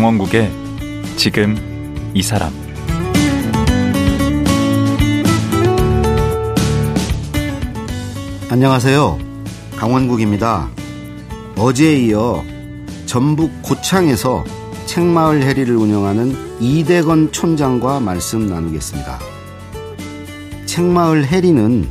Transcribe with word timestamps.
강원국의 0.00 0.50
지금 1.16 1.54
이 2.14 2.22
사람 2.22 2.50
안녕하세요. 8.48 9.18
강원국입니다. 9.76 10.70
어제에 11.58 11.98
이어 12.06 12.42
전북 13.04 13.50
고창에서 13.60 14.42
책마을 14.86 15.42
해리를 15.42 15.76
운영하는 15.76 16.34
이대건 16.60 17.32
촌장과 17.32 18.00
말씀 18.00 18.48
나누겠습니다. 18.48 19.18
책마을 20.64 21.26
해리는 21.26 21.86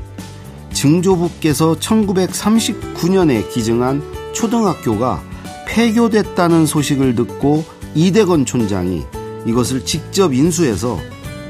증조부께서 0.74 1.76
1939년에 1.76 3.48
기증한 3.52 4.02
초등학교가 4.34 5.22
폐교됐다는 5.68 6.66
소식을 6.66 7.14
듣고 7.14 7.78
이대건 7.96 8.46
촌장이 8.46 9.06
이것을 9.46 9.86
직접 9.86 10.34
인수해서 10.34 11.00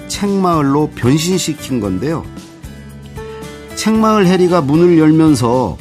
책마을로 0.07 0.91
변신시킨 0.95 1.79
건데요. 1.79 2.23
책마을 3.75 4.27
해리가 4.27 4.61
문을 4.61 4.97
열면서 4.97 5.77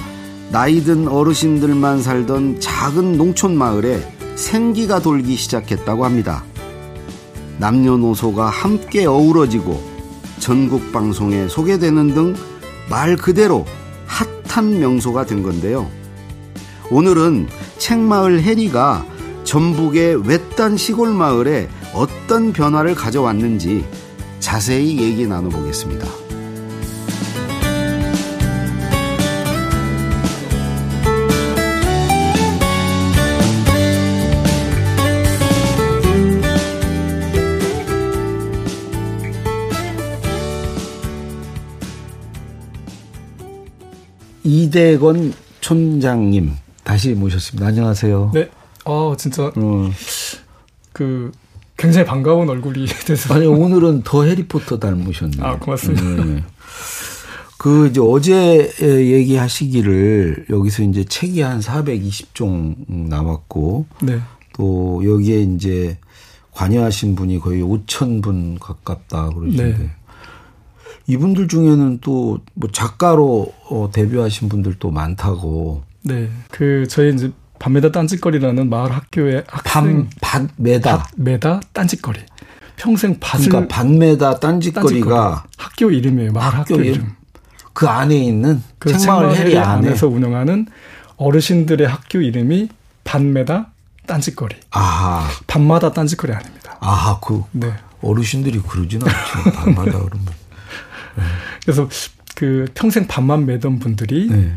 나이든 0.51 1.09
어르신들만 1.09 2.03
살던 2.03 2.61
작은 2.61 3.17
농촌 3.19 3.57
마을에 3.57 4.01
생기가 4.37 5.01
돌기 5.01 5.37
시작했다고 5.37 6.05
합니다. 6.05 6.45
남녀노소가 7.59 8.47
함께 8.47 9.05
어우러지고 9.05 9.83
전국 10.39 10.93
방송에 10.93 11.49
소개되는 11.49 12.15
등 12.15 12.59
말 12.89 13.17
그대로 13.17 13.67
핫한 14.07 14.81
명소가 14.81 15.27
된 15.27 15.43
건데요. 15.43 15.89
오늘은 16.91 17.49
책마을 17.77 18.43
해리가 18.43 19.05
전북의 19.49 20.29
외딴 20.29 20.77
시골 20.77 21.15
마을에 21.15 21.71
어떤 21.95 22.53
변화를 22.53 22.95
가져왔는지 22.95 23.83
자세히 24.41 25.01
얘기 25.01 25.27
나눠보겠습니다. 25.27 26.07
이대건 44.45 45.33
촌장님 45.63 46.51
다시 46.85 47.15
모셨습니다. 47.15 47.69
안녕하세요. 47.69 48.33
네. 48.35 48.51
아 48.89 49.15
진짜 49.17 49.53
음. 49.57 49.93
그 50.93 51.31
굉장히 51.77 52.07
반가운 52.07 52.49
얼굴이 52.49 52.87
돼서 53.07 53.35
아니 53.35 53.47
오늘은 53.47 54.03
더 54.03 54.25
해리포터 54.25 54.79
닮으셨네요. 54.79 55.45
아 55.45 55.59
고맙습니다. 55.59 56.25
네. 56.25 56.45
그 57.59 57.89
이제 57.89 58.01
어제 58.01 58.73
얘기하시기를 58.81 60.47
여기서 60.51 60.85
이제 60.85 61.05
책이 61.05 61.41
한 61.41 61.61
420종 61.61 62.77
남았고 62.89 63.87
네. 64.03 64.21
또 64.55 65.03
여기에 65.05 65.43
이제 65.43 65.99
관여하신 66.53 67.15
분이 67.15 67.41
거의 67.41 67.63
5천 67.63 68.23
분 68.23 68.59
가깝다 68.59 69.31
그러시는데 69.31 69.79
네. 69.79 69.91
이분들 71.07 71.49
중에는 71.49 71.99
또 72.01 72.39
뭐 72.55 72.71
작가로 72.73 73.53
어, 73.71 73.91
데뷔하신 73.93 74.49
분들도 74.49 74.91
많다고. 74.91 75.83
네. 76.03 76.29
그 76.51 76.87
저희 76.89 77.13
이제 77.15 77.31
밤메다 77.59 77.93
딴짓거리라는 77.93 78.69
마을 78.71 78.93
학교의 78.93 79.45
학생 79.49 80.09
밤메다 80.21 81.11
메다 81.17 81.61
딴짓거리. 81.73 82.21
평생 82.77 83.19
밭을 83.19 83.49
그러니까 83.49 83.75
밤메다 83.75 84.39
딴짓거리가 84.41 85.15
딴짓거리. 85.15 85.53
학교 85.57 85.91
이름이에요. 85.91 86.33
마을 86.33 86.55
학교, 86.55 86.75
학교 86.75 86.85
이름. 86.85 87.13
그 87.73 87.89
안에 87.89 88.17
있는 88.17 88.63
그 88.79 88.97
책마을 88.97 89.37
해리 89.37 89.59
안에. 89.59 89.95
서 89.95 90.09
운영하는 90.09 90.67
어르신들의 91.17 91.87
학교 91.87 92.21
이름이 92.21 92.69
밤메다 93.05 93.71
딴짓거리. 94.07 94.57
아. 94.71 95.29
밤마다 95.47 95.93
딴짓거리 95.93 96.33
아닙니다. 96.33 96.77
아, 96.81 97.19
그 97.23 97.43
네. 97.53 97.73
어르신들이 98.01 98.61
그러진 98.61 99.03
않죠. 99.03 99.51
밤마다 99.53 99.93
그러면. 99.93 100.27
그래서 101.63 101.89
그 102.35 102.67
평생 102.75 103.07
밤만 103.09 103.47
매던 103.47 103.81
분들이 103.81 104.29
네. 104.31 104.57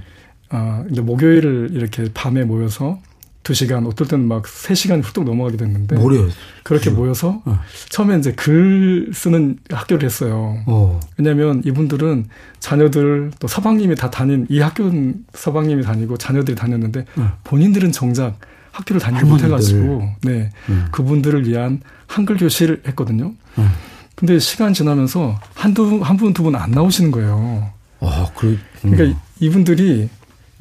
어, 0.52 0.86
이제 0.92 1.02
목요일을 1.02 1.70
이렇게 1.74 2.06
밤에 2.14 2.44
모여서 2.44 3.00
두 3.44 3.56
시간, 3.56 3.88
어떨 3.88 4.08
때는 4.08 4.28
막 4.28 4.48
세 4.48 4.76
시간이 4.76 5.02
훌쩍 5.02 5.24
넘어가게 5.24 5.58
됐는데. 5.58 5.96
뭐래요? 5.96 6.28
그렇게 6.64 6.90
모여서 6.92 7.42
어. 7.46 7.60
처음에 7.90 8.18
이제 8.20 8.34
글 8.34 9.10
쓰는 9.14 9.58
학교를 9.72 10.04
했어요. 10.04 10.62
어. 10.68 11.00
왜냐면 11.18 11.62
이분들은 11.66 12.26
자녀들 12.60 13.32
또 13.40 13.48
서방님이 13.48 13.96
다 13.96 14.12
다닌 14.12 14.46
이 14.50 14.60
학교는 14.60 15.26
서방님이 15.34 15.82
다니고 15.84 16.18
자녀들이 16.18 16.56
다녔는데 16.56 17.06
어. 17.18 17.32
본인들은 17.44 17.92
정작 17.92 18.38
학교를 18.72 19.02
다니지 19.02 19.26
못해가지고 19.26 20.04
네 20.24 20.52
음. 20.70 20.86
그분들을 20.92 21.48
위한 21.48 21.82
한글 22.08 22.38
교실을 22.38 22.84
했거든요. 22.88 23.34
음. 23.58 23.70
근데 24.16 24.38
시간 24.38 24.72
지나면서 24.74 25.40
한두 25.56 26.00
한 26.04 26.16
분 26.18 26.32
두 26.34 26.44
분 26.44 26.56
안 26.56 26.70
나오시는 26.72 27.10
거예요. 27.12 27.72
아, 28.02 28.28
그 28.38 28.60
음. 28.86 28.92
그러니까 28.92 29.20
이분들이 29.40 30.10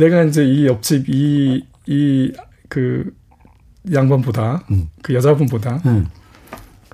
내가 0.01 0.23
이제 0.25 0.45
이 0.45 0.67
옆집 0.67 1.09
이 1.09 1.63
이 1.87 2.33
그 2.71 3.13
양반보다 3.93 4.63
음. 4.71 4.89
그 5.03 5.13
여자분보다 5.15 5.81
음. 5.87 6.09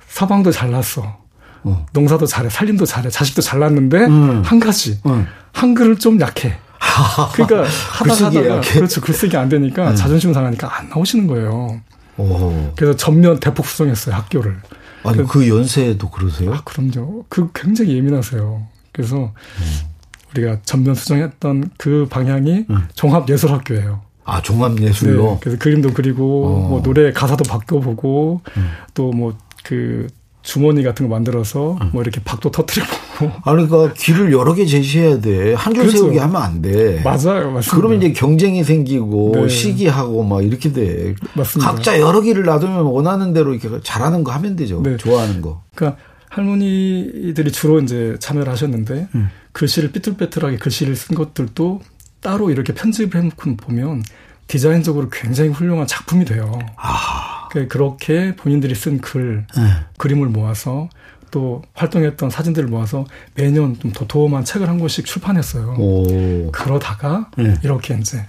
사방도 0.07 0.51
잘났어. 0.51 1.19
어. 1.63 1.85
농사도 1.93 2.25
잘해, 2.25 2.49
살림도 2.49 2.85
잘해, 2.85 3.09
자식도 3.09 3.41
잘났는데 3.41 4.05
음. 4.05 4.41
한 4.43 4.59
가지 4.59 4.99
음. 5.05 5.27
한글을 5.53 5.97
좀 5.97 6.19
약해. 6.19 6.57
그러니까 7.33 7.69
하다가 7.69 8.25
하다가 8.27 8.61
그렇죠 8.61 9.01
글쓰기 9.01 9.37
안 9.37 9.49
되니까 9.49 9.91
음. 9.91 9.95
자존심 9.95 10.33
상하니까 10.33 10.75
안 10.79 10.89
나오시는 10.89 11.27
거예요. 11.27 11.81
오. 12.17 12.73
그래서 12.75 12.95
전면 12.95 13.39
대폭 13.39 13.67
수정했어요 13.67 14.15
학교를. 14.15 14.57
아니 15.03 15.17
그, 15.17 15.27
그 15.27 15.49
연세에도 15.49 16.09
그러세요? 16.09 16.53
아 16.53 16.61
그럼요. 16.63 17.25
그 17.29 17.51
굉장히 17.53 17.95
예민하세요. 17.97 18.67
그래서 18.91 19.17
음. 19.17 19.96
우리가 20.31 20.59
전면 20.63 20.95
수정했던 20.95 21.71
그 21.77 22.07
방향이 22.09 22.65
음. 22.69 22.87
종합예술학교예요. 22.95 24.01
아 24.25 24.41
종합예술로. 24.41 25.23
네, 25.23 25.37
그래서 25.39 25.57
그림도 25.57 25.93
그리고 25.93 26.45
어. 26.45 26.67
뭐 26.69 26.81
노래 26.81 27.11
가사도 27.11 27.43
바꿔보고 27.45 28.41
음. 28.57 28.69
또뭐 28.93 29.37
그 29.63 30.07
주머니 30.47 30.81
같은 30.81 31.07
거 31.07 31.13
만들어서 31.13 31.77
음. 31.81 31.89
뭐 31.91 32.01
이렇게 32.01 32.21
박도 32.23 32.51
터트리고. 32.51 32.87
아니, 33.43 33.67
그러니까 33.67 33.93
길을 33.93 34.31
여러 34.31 34.53
개 34.53 34.65
제시해야 34.65 35.19
돼. 35.19 35.53
한줄 35.53 35.83
그렇죠. 35.83 35.97
세우기 35.97 36.17
하면 36.19 36.41
안 36.41 36.61
돼. 36.61 37.01
맞아요, 37.03 37.51
맞습니다. 37.51 37.75
그러면 37.75 37.97
이제 37.97 38.13
경쟁이 38.13 38.63
생기고 38.63 39.31
네. 39.33 39.47
시기하고 39.49 40.23
막 40.23 40.45
이렇게 40.45 40.71
돼. 40.71 41.15
맞습니다. 41.33 41.71
각자 41.71 41.99
여러 41.99 42.21
길을 42.21 42.43
놔두면 42.43 42.83
원하는 42.83 43.33
대로 43.33 43.53
이렇게 43.53 43.81
잘하는 43.83 44.23
거 44.23 44.31
하면 44.31 44.55
되죠. 44.55 44.81
네. 44.81 44.95
좋아하는 44.95 45.41
거. 45.41 45.63
그러니까 45.75 45.99
할머니들이 46.37 47.51
주로 47.51 47.79
이제 47.79 48.15
참여를 48.19 48.51
하셨는데 48.51 49.07
음. 49.15 49.29
글씨를 49.51 49.91
삐뚤빼뚤하게 49.91 50.57
글씨를 50.57 50.95
쓴 50.95 51.15
것들도 51.15 51.81
따로 52.21 52.51
이렇게 52.51 52.73
편집을 52.73 53.19
해놓고 53.19 53.57
보면 53.57 54.03
디자인적으로 54.47 55.09
굉장히 55.09 55.49
훌륭한 55.49 55.87
작품이 55.87 56.25
돼요. 56.25 56.57
아. 56.77 57.49
그 57.51 57.67
그렇게 57.67 58.35
본인들이 58.35 58.75
쓴 58.75 58.99
글, 58.99 59.45
네. 59.55 59.63
그림을 59.97 60.27
모아서 60.27 60.89
또 61.31 61.61
활동했던 61.73 62.29
사진들을 62.29 62.69
모아서 62.69 63.05
매년 63.35 63.77
좀 63.79 63.91
도톰한 63.91 64.45
책을 64.45 64.69
한 64.69 64.79
권씩 64.79 65.05
출판했어요. 65.05 65.75
오. 65.77 66.51
그러다가 66.51 67.29
네. 67.37 67.55
이렇게 67.63 67.97
이제 67.99 68.25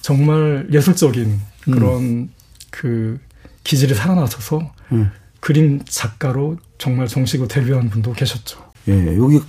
정말 0.00 0.68
예술적인 0.72 1.40
음. 1.68 1.72
그런 1.72 2.02
음. 2.02 2.30
그 2.70 3.18
기질이 3.64 3.94
살아나셔서 3.94 4.72
음. 4.92 5.10
그림 5.40 5.80
작가로 5.84 6.56
정말 6.78 7.06
정식으로 7.06 7.48
데뷔한 7.48 7.90
분도 7.90 8.12
계셨죠. 8.12 8.58
예, 8.88 9.16
여기 9.16 9.40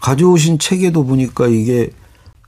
가져오신 0.00 0.58
책에도 0.58 1.04
보니까 1.04 1.46
이게 1.48 1.90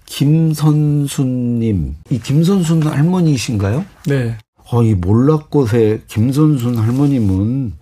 김선수님, 0.07 1.97
이 2.11 2.19
김선수 2.21 2.81
할머니이신가요? 2.81 3.85
네. 4.07 4.39
아, 4.71 4.83
이 4.83 4.95
몰락꽃의 4.95 6.03
김선순 6.07 6.77
할머님은 6.77 7.75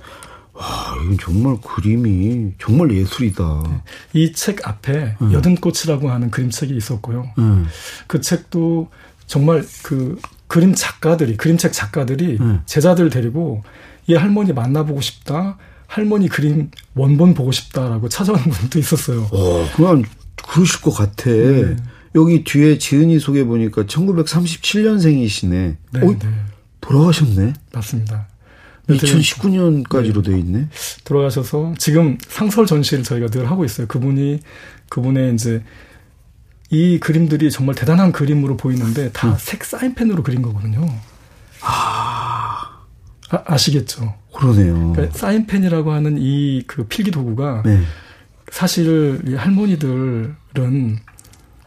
와, 0.55 0.65
이건 1.03 1.19
정말 1.19 1.57
그림이 1.61 2.53
정말 2.61 2.93
예술이다. 2.93 3.63
네. 3.69 4.21
이책 4.21 4.67
앞에 4.67 5.17
음. 5.21 5.33
여든 5.33 5.57
꽃이라고 5.57 6.11
하는 6.11 6.31
그림책이 6.31 6.77
있었고요. 6.77 7.31
음. 7.39 7.67
그 8.07 8.21
책도 8.21 8.89
정말 9.27 9.65
그 9.83 10.21
그림 10.47 10.75
작가들이 10.75 11.37
그림책 11.37 11.73
작가들이 11.73 12.39
음. 12.41 12.61
제자들 12.67 13.11
데리고 13.11 13.63
이 14.07 14.15
할머니 14.15 14.53
만나보고 14.53 15.01
싶다. 15.01 15.59
할머니 15.87 16.29
그림 16.29 16.71
원본 16.95 17.35
보고 17.35 17.53
싶다라고 17.53 18.09
찾아오는 18.09 18.43
분도 18.45 18.79
있었어요. 18.79 19.29
어, 19.31 19.69
그냥 19.77 20.03
그러실 20.49 20.81
것 20.81 20.91
같아. 20.91 21.31
네. 21.31 21.77
여기 22.15 22.45
뒤에 22.45 22.79
지은이 22.79 23.19
소개 23.19 23.45
보니까 23.45 23.85
1937년생이시네. 23.85 25.77
네, 25.93 26.01
어? 26.01 26.19
네. 26.19 26.29
돌아가셨네. 26.81 27.53
맞습니다. 27.73 28.29
2019년까지로 28.89 30.23
네. 30.23 30.31
돼 30.31 30.39
있네. 30.39 30.69
돌아가셔서 31.05 31.75
지금 31.79 32.19
상설 32.29 32.67
전시를 32.67 33.03
저희가 33.03 33.29
늘 33.29 33.51
하고 33.51 33.65
있어요. 33.65 33.87
그분이 33.87 34.41
그분의 34.91 35.35
이제 35.35 35.63
이 36.71 36.99
그림들이 36.99 37.51
정말 37.51 37.75
대단한 37.75 38.13
그림으로 38.13 38.57
보이는데 38.57 39.11
다색 39.13 39.61
음. 39.61 39.65
사인펜으로 39.65 40.23
그린 40.23 40.43
거거든요. 40.43 40.87
아, 41.61 42.34
아 43.47 43.57
시겠죠 43.57 44.15
그러네요. 44.35 44.93
그러니까 44.93 45.17
사인펜이라고 45.19 45.93
하는 45.93 46.17
이 46.19 46.63
그 46.67 46.85
필기 46.87 47.11
도구가 47.11 47.63
네. 47.65 47.81
사실 48.51 49.21
이 49.27 49.35
할머니들은 49.35 50.99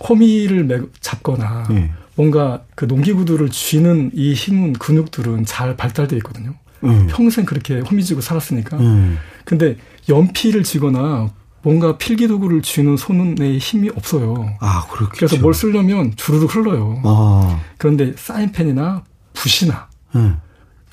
호미를 0.07 0.89
잡거나 0.99 1.65
네. 1.69 1.91
뭔가 2.15 2.63
그 2.75 2.85
농기구들을 2.85 3.49
쥐는 3.49 4.11
이 4.13 4.33
힘은 4.33 4.73
근육들은 4.73 5.45
잘 5.45 5.75
발달돼 5.75 6.15
있거든요. 6.17 6.53
음. 6.83 7.07
평생 7.09 7.45
그렇게 7.45 7.79
호미쥐고 7.79 8.21
살았으니까. 8.21 8.77
음. 8.77 9.17
근데 9.45 9.77
연필을 10.09 10.63
쥐거나 10.63 11.29
뭔가 11.63 11.97
필기 11.97 12.27
도구를 12.27 12.61
쥐는 12.61 12.97
손에 12.97 13.57
힘이 13.57 13.89
없어요. 13.95 14.55
아, 14.59 14.85
그렇죠. 14.87 15.11
그래서 15.15 15.37
뭘 15.37 15.53
쓰려면 15.53 16.13
주르륵 16.15 16.55
흘러요. 16.55 17.01
아. 17.03 17.59
그런데 17.77 18.13
사인펜이나 18.15 19.03
붓이나 19.33 19.87
음. 20.15 20.37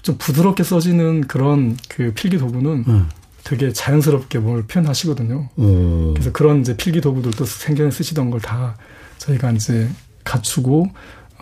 좀 0.04 0.16
부드럽게 0.18 0.62
써지는 0.62 1.22
그런 1.22 1.76
그 1.88 2.12
필기 2.14 2.36
도구는 2.38 2.84
음. 2.86 3.08
되게 3.42 3.72
자연스럽게 3.72 4.38
뭘 4.38 4.62
표현하시거든요. 4.66 5.48
음. 5.58 6.12
그래서 6.14 6.30
그런 6.30 6.60
이제 6.60 6.76
필기 6.76 7.00
도구들도 7.00 7.44
생전에 7.44 7.90
쓰시던 7.90 8.30
걸 8.30 8.40
다 8.40 8.76
저희가 9.18 9.50
이제 9.52 9.88
갖추고 10.24 10.86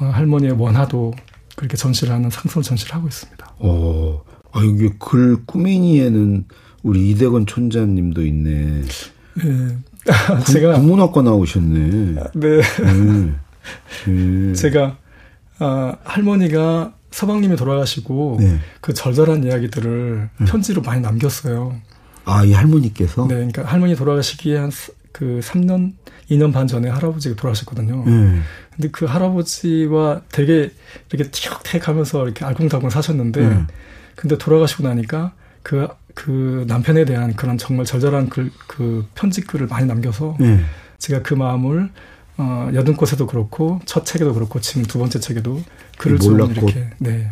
어, 0.01 0.05
할머니의 0.05 0.53
원화도 0.53 1.13
그렇게 1.57 1.77
전시를 1.77 2.15
하는 2.15 2.31
상설 2.31 2.63
전시를 2.63 2.95
하고 2.95 3.09
있습니다. 3.09 3.55
어, 3.59 4.23
아, 4.53 4.61
여기 4.65 4.91
글 4.99 5.45
꾸미니에는 5.45 6.45
우리 6.85 7.11
이대건 7.11 7.47
촌자님도 7.47 8.25
있네. 8.25 8.83
네. 9.35 9.77
제가 10.53 10.75
국문학과 10.75 11.23
나오셨네. 11.23 12.21
네. 12.35 12.61
네. 12.61 12.63
네. 14.07 14.53
제가 14.55 14.97
아, 15.59 15.97
할머니가 16.05 16.95
서방님이 17.13 17.57
돌아가시고 17.57 18.39
네. 18.41 18.59
그 18.81 18.93
절절한 18.93 19.45
이야기들을 19.45 20.31
네. 20.39 20.45
편지로 20.47 20.83
많이 20.83 21.01
남겼어요. 21.01 21.77
아, 22.25 22.45
이 22.45 22.53
할머니께서? 22.53 23.27
네, 23.29 23.35
그러니까 23.35 23.65
할머니 23.65 23.95
돌아가시기에 23.95 24.57
한 24.57 24.71
그 25.13 25.41
3년, 25.43 25.93
2년 26.31 26.53
반 26.53 26.67
전에 26.67 26.89
할아버지가 26.89 27.37
돌아가셨거든요. 27.37 28.05
네. 28.07 28.41
근데 28.75 28.89
그 28.91 29.05
할아버지와 29.05 30.23
되게 30.33 30.73
이렇게 31.11 31.31
티격태격 31.31 31.89
하면서 31.89 32.25
이렇게 32.25 32.45
알콩달콩 32.45 32.91
사셨는데, 32.91 33.49
네. 33.49 33.67
근데 34.17 34.39
돌아가시고 34.39 34.83
나니까 34.83 35.35
그, 35.63 35.87
그 36.15 36.65
남편에 36.67 37.05
대한 37.05 37.37
그런 37.37 37.59
정말 37.59 37.85
절절한 37.87 38.31
글, 38.31 38.51
그 38.67 39.07
편지 39.15 39.43
글을 39.43 39.67
많이 39.67 39.87
남겨서 39.87 40.37
네. 40.41 40.61
제가 40.99 41.23
그 41.23 41.35
마음을 41.35 41.91
어, 42.43 42.71
여든꽃에도 42.75 43.27
그렇고 43.27 43.81
첫 43.87 44.05
책에도 44.05 44.35
그렇고 44.35 44.61
지금 44.61 44.83
두 44.83 44.99
번째 44.99 45.21
책에도 45.21 45.63
글을 45.99 46.19
좀 46.19 46.51
이렇게 46.51 46.91
네 46.99 47.31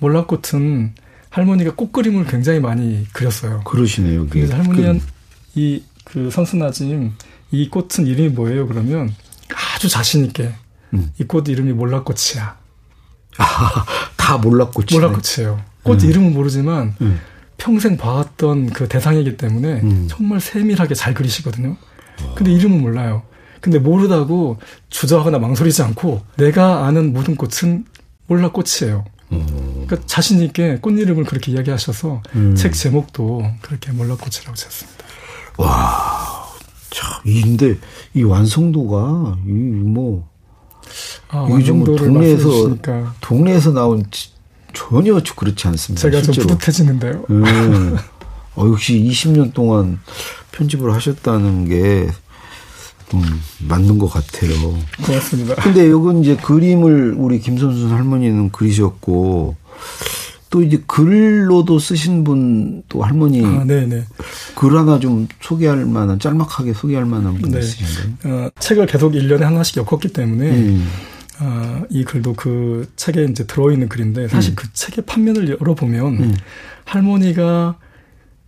몰락꽃은 0.00 0.94
할머니가 1.30 1.74
꽃 1.74 1.92
그림을 1.92 2.26
굉장히 2.26 2.60
많이 2.60 3.06
그렸어요. 3.12 3.62
그러시네요. 3.64 4.26
그래서 4.28 4.54
할머니는 4.54 5.00
이그 5.54 6.30
선수나짐 6.30 7.12
이 7.52 7.68
꽃은 7.70 8.06
이름이 8.06 8.30
뭐예요? 8.30 8.66
그러면 8.66 9.14
아주 9.74 9.88
자신 9.88 10.24
있게 10.24 10.54
음. 10.92 11.12
이꽃 11.20 11.48
이름이 11.48 11.72
몰락꽃이야. 11.72 12.56
아, 13.38 13.86
다 14.16 14.38
몰락꽃이. 14.38 14.88
몰락꽃이에요. 14.92 15.60
꽃 15.82 16.02
음. 16.02 16.08
이름은 16.08 16.34
모르지만 16.34 16.94
음. 17.00 17.20
평생 17.56 17.96
봐왔던 17.96 18.70
그 18.70 18.88
대상이기 18.88 19.36
때문에 19.36 19.80
음. 19.82 20.06
정말 20.08 20.40
세밀하게 20.40 20.94
잘 20.94 21.14
그리시거든요. 21.14 21.76
근데 22.36 22.52
이름은 22.52 22.80
몰라요. 22.80 23.22
근데 23.64 23.78
모르다고 23.78 24.58
주저하거나 24.90 25.38
망설이지 25.38 25.80
않고 25.84 26.20
내가 26.36 26.84
아는 26.84 27.14
모든 27.14 27.34
꽃은 27.34 27.86
몰라 28.26 28.50
꽃이에요. 28.52 29.06
음. 29.32 29.86
그러니까 29.86 30.06
자신 30.06 30.42
있게 30.42 30.76
꽃 30.82 30.90
이름을 30.90 31.24
그렇게 31.24 31.50
이야기하셔서 31.50 32.22
음. 32.34 32.54
책 32.56 32.74
제목도 32.74 33.42
그렇게 33.62 33.90
몰라 33.92 34.16
꽃이라고 34.16 34.54
지었습니다. 34.54 35.02
와, 35.56 36.44
참, 36.90 37.22
근데 37.24 37.78
이 38.12 38.22
완성도가 38.22 39.38
이뭐 39.46 40.28
아, 41.28 41.46
뭐 41.48 41.58
동네에서 41.96 42.76
동네에서 43.22 43.72
나온 43.72 44.04
전혀 44.74 45.18
그렇지 45.36 45.68
않습니다. 45.68 46.02
제가 46.02 46.22
실제로. 46.22 46.48
좀 46.48 46.56
뿌듯해지는데요. 46.58 47.24
음. 47.30 47.96
어, 48.56 48.68
역시 48.68 49.02
20년 49.02 49.54
동안 49.54 50.00
편집을 50.52 50.92
하셨다는 50.92 51.66
게 51.70 52.10
음, 53.16 53.40
맞는 53.68 53.98
것 53.98 54.08
같아요. 54.08 54.52
고맙습니다. 55.04 55.54
근데 55.56 55.88
요건 55.90 56.20
이제 56.22 56.36
그림을 56.36 57.14
우리 57.16 57.38
김선순 57.40 57.90
할머니는 57.90 58.50
그리셨고 58.50 59.56
또 60.50 60.62
이제 60.62 60.82
글로도 60.86 61.78
쓰신 61.78 62.24
분 62.24 62.74
또 62.94 63.02
할머니 63.02 63.44
아, 63.44 63.64
네네. 63.64 64.04
글 64.54 64.78
하나 64.78 65.00
좀 65.00 65.26
소개할 65.40 65.84
만한 65.84 66.20
짤막하게 66.20 66.72
소개할 66.74 67.04
만한 67.04 67.34
분 67.38 67.50
네. 67.50 67.58
있으신가요? 67.58 68.34
어, 68.46 68.50
책을 68.60 68.86
계속 68.86 69.12
1년에 69.12 69.40
하나씩 69.40 69.78
엮었기 69.78 70.12
때문에 70.12 70.50
음. 70.50 70.88
어, 71.40 71.82
이 71.90 72.04
글도 72.04 72.34
그 72.34 72.88
책에 72.94 73.24
이제 73.24 73.44
들어있는 73.46 73.88
글인데 73.88 74.28
사실 74.28 74.52
음. 74.52 74.54
그 74.54 74.72
책의 74.72 75.06
판면을 75.06 75.56
열어보면 75.60 76.06
음. 76.18 76.36
할머니가 76.84 77.78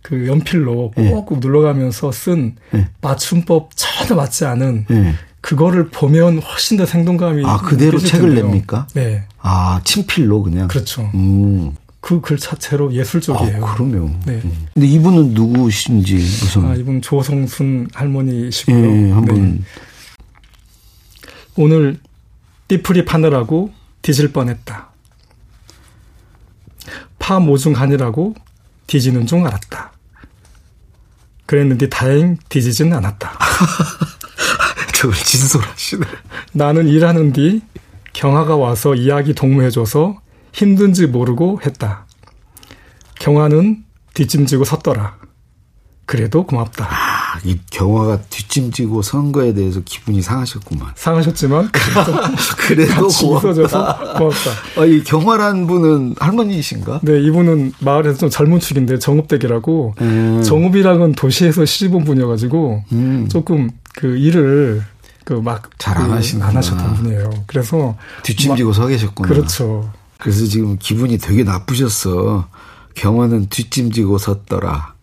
그 0.07 0.25
연필로 0.25 0.91
꾹꾹 0.91 1.33
네. 1.35 1.39
눌러가면서 1.47 2.13
쓴 2.13 2.55
네. 2.71 2.87
맞춤법 3.01 3.71
전혀 3.75 4.15
맞지 4.15 4.45
않은 4.45 4.85
네. 4.89 5.15
그거를 5.41 5.89
보면 5.89 6.39
훨씬 6.39 6.77
더 6.77 6.85
생동감이 6.85 7.43
아 7.45 7.57
그대로 7.57 7.99
책을 7.99 8.29
텐데요. 8.29 8.45
냅니까? 8.47 8.87
네. 8.93 9.25
아 9.39 9.81
친필로 9.83 10.43
그냥 10.43 10.69
그렇죠. 10.69 11.11
음. 11.13 11.75
그글 11.99 12.37
자체로 12.37 12.93
예술적이에요. 12.93 13.65
아, 13.65 13.73
그러면. 13.73 14.17
네. 14.25 14.39
음. 14.45 14.67
근데 14.73 14.87
이분은 14.87 15.33
누구신지 15.33 16.15
우선. 16.15 16.71
아 16.71 16.75
이분 16.75 17.01
조성순 17.01 17.89
할머니시고요. 17.93 18.77
예, 18.77 19.11
한번 19.11 19.55
네. 19.55 19.61
오늘 21.57 21.99
띠풀이 22.69 23.03
파느라고 23.03 23.71
뒤질 24.03 24.31
뻔했다. 24.31 24.87
파 27.19 27.39
모중하니라고 27.41 28.35
뒤지는 28.87 29.25
줄 29.25 29.39
알았다. 29.39 29.96
그랬는데 31.47 31.89
다행 31.89 32.37
뒤지진 32.49 32.93
않았다. 32.93 33.31
저걸 34.93 35.15
진솔하시네. 35.15 36.05
나는 36.53 36.87
일하는 36.87 37.33
뒤 37.33 37.61
경화가 38.13 38.55
와서 38.57 38.93
이야기 38.93 39.33
동무해줘서 39.33 40.21
힘든지 40.53 41.07
모르고 41.07 41.61
했다. 41.65 42.05
경화는 43.19 43.83
뒷짐지고 44.13 44.65
섰더라. 44.65 45.17
그래도 46.05 46.45
고맙다. 46.45 46.87
아, 47.37 47.39
이 47.43 47.57
경화가 47.69 48.21
뒷짐지고 48.29 49.01
선 49.03 49.31
거에 49.31 49.53
대해서 49.53 49.81
기분이 49.85 50.21
상하셨구만. 50.21 50.93
상하셨지만 50.95 51.69
그래도, 52.57 53.07
고맙다. 53.07 53.97
고맙다. 54.17 54.51
아, 54.81 54.85
이 54.85 55.03
경화란 55.03 55.67
분은 55.67 56.15
할머니이신가? 56.19 57.01
네, 57.03 57.21
이분은 57.21 57.73
마을에서 57.79 58.17
좀 58.17 58.29
젊은 58.29 58.59
축인데 58.59 58.99
정읍댁이라고 58.99 59.95
음. 60.01 60.43
정읍이랑은 60.43 61.13
도시에서 61.13 61.65
시집온 61.65 62.03
분이어가지고 62.05 62.83
음. 62.91 63.27
조금 63.29 63.69
그 63.93 64.17
일을 64.17 64.83
그 65.23 65.33
막 65.41 65.69
잘안 65.77 66.09
하시는 66.09 66.45
안 66.45 66.55
하셨던 66.55 66.93
분이에요. 66.95 67.29
그래서 67.47 67.97
뒷짐지고 68.23 68.71
서 68.71 68.87
계셨구나. 68.87 69.27
그렇죠. 69.27 69.91
그래서 70.17 70.45
지금 70.45 70.77
기분이 70.79 71.17
되게 71.17 71.43
나쁘셨어. 71.43 72.47
경화는 72.95 73.47
뒷짐지고 73.49 74.17
섰더라. 74.17 74.93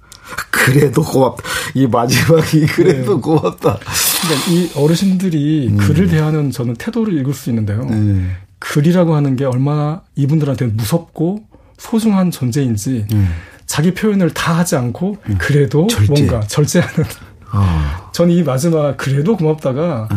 그래도 0.51 1.03
고맙다. 1.03 1.43
이 1.75 1.87
마지막이 1.87 2.67
그래도 2.67 3.17
네. 3.17 3.21
고맙다. 3.21 3.79
그러니까 3.79 4.51
이 4.51 4.71
어르신들이 4.75 5.69
음. 5.69 5.77
글을 5.77 6.09
대하는 6.09 6.51
저는 6.51 6.75
태도를 6.75 7.19
읽을 7.19 7.35
수 7.35 7.51
있는데요. 7.51 7.85
네. 7.85 8.31
글이라고 8.59 9.15
하는 9.15 9.37
게 9.37 9.45
얼마나 9.45 10.03
이분들한테 10.17 10.67
무섭고 10.67 11.45
소중한 11.77 12.31
존재인지 12.31 13.07
음. 13.13 13.29
자기 13.67 13.93
표현을 13.95 14.31
다 14.31 14.57
하지 14.57 14.77
않고 14.77 15.19
음. 15.29 15.37
그래도 15.39 15.87
절제. 15.87 16.13
뭔가 16.13 16.41
절제하는. 16.41 17.05
어. 17.53 18.11
저는 18.13 18.35
이 18.35 18.43
마지막 18.43 18.97
그래도 18.97 19.37
고맙다가 19.37 20.09
네. 20.11 20.17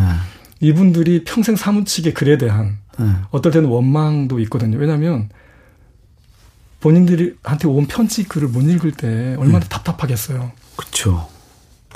이분들이 0.59 1.24
평생 1.24 1.55
사무치게 1.55 2.13
글에 2.13 2.38
대한 2.38 2.77
네. 2.97 3.07
어떨 3.31 3.51
때는 3.51 3.69
원망도 3.69 4.39
있거든요. 4.41 4.77
왜냐하면 4.77 5.29
본인들한테 6.79 7.67
온 7.67 7.88
편지 7.88 8.24
글을 8.24 8.50
못 8.50 8.62
읽을 8.62 8.91
때 8.91 9.36
얼마나 9.38 9.65
음. 9.65 9.69
답답하겠어요. 9.69 10.51
그렇죠. 10.75 11.27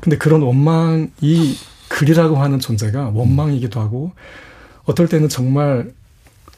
근데 0.01 0.17
그런 0.17 0.41
원망, 0.41 1.11
이 1.21 1.55
글이라고 1.89 2.37
하는 2.37 2.59
존재가 2.59 3.09
원망이기도 3.09 3.79
하고, 3.79 4.11
어떨 4.85 5.07
때는 5.07 5.29
정말 5.29 5.93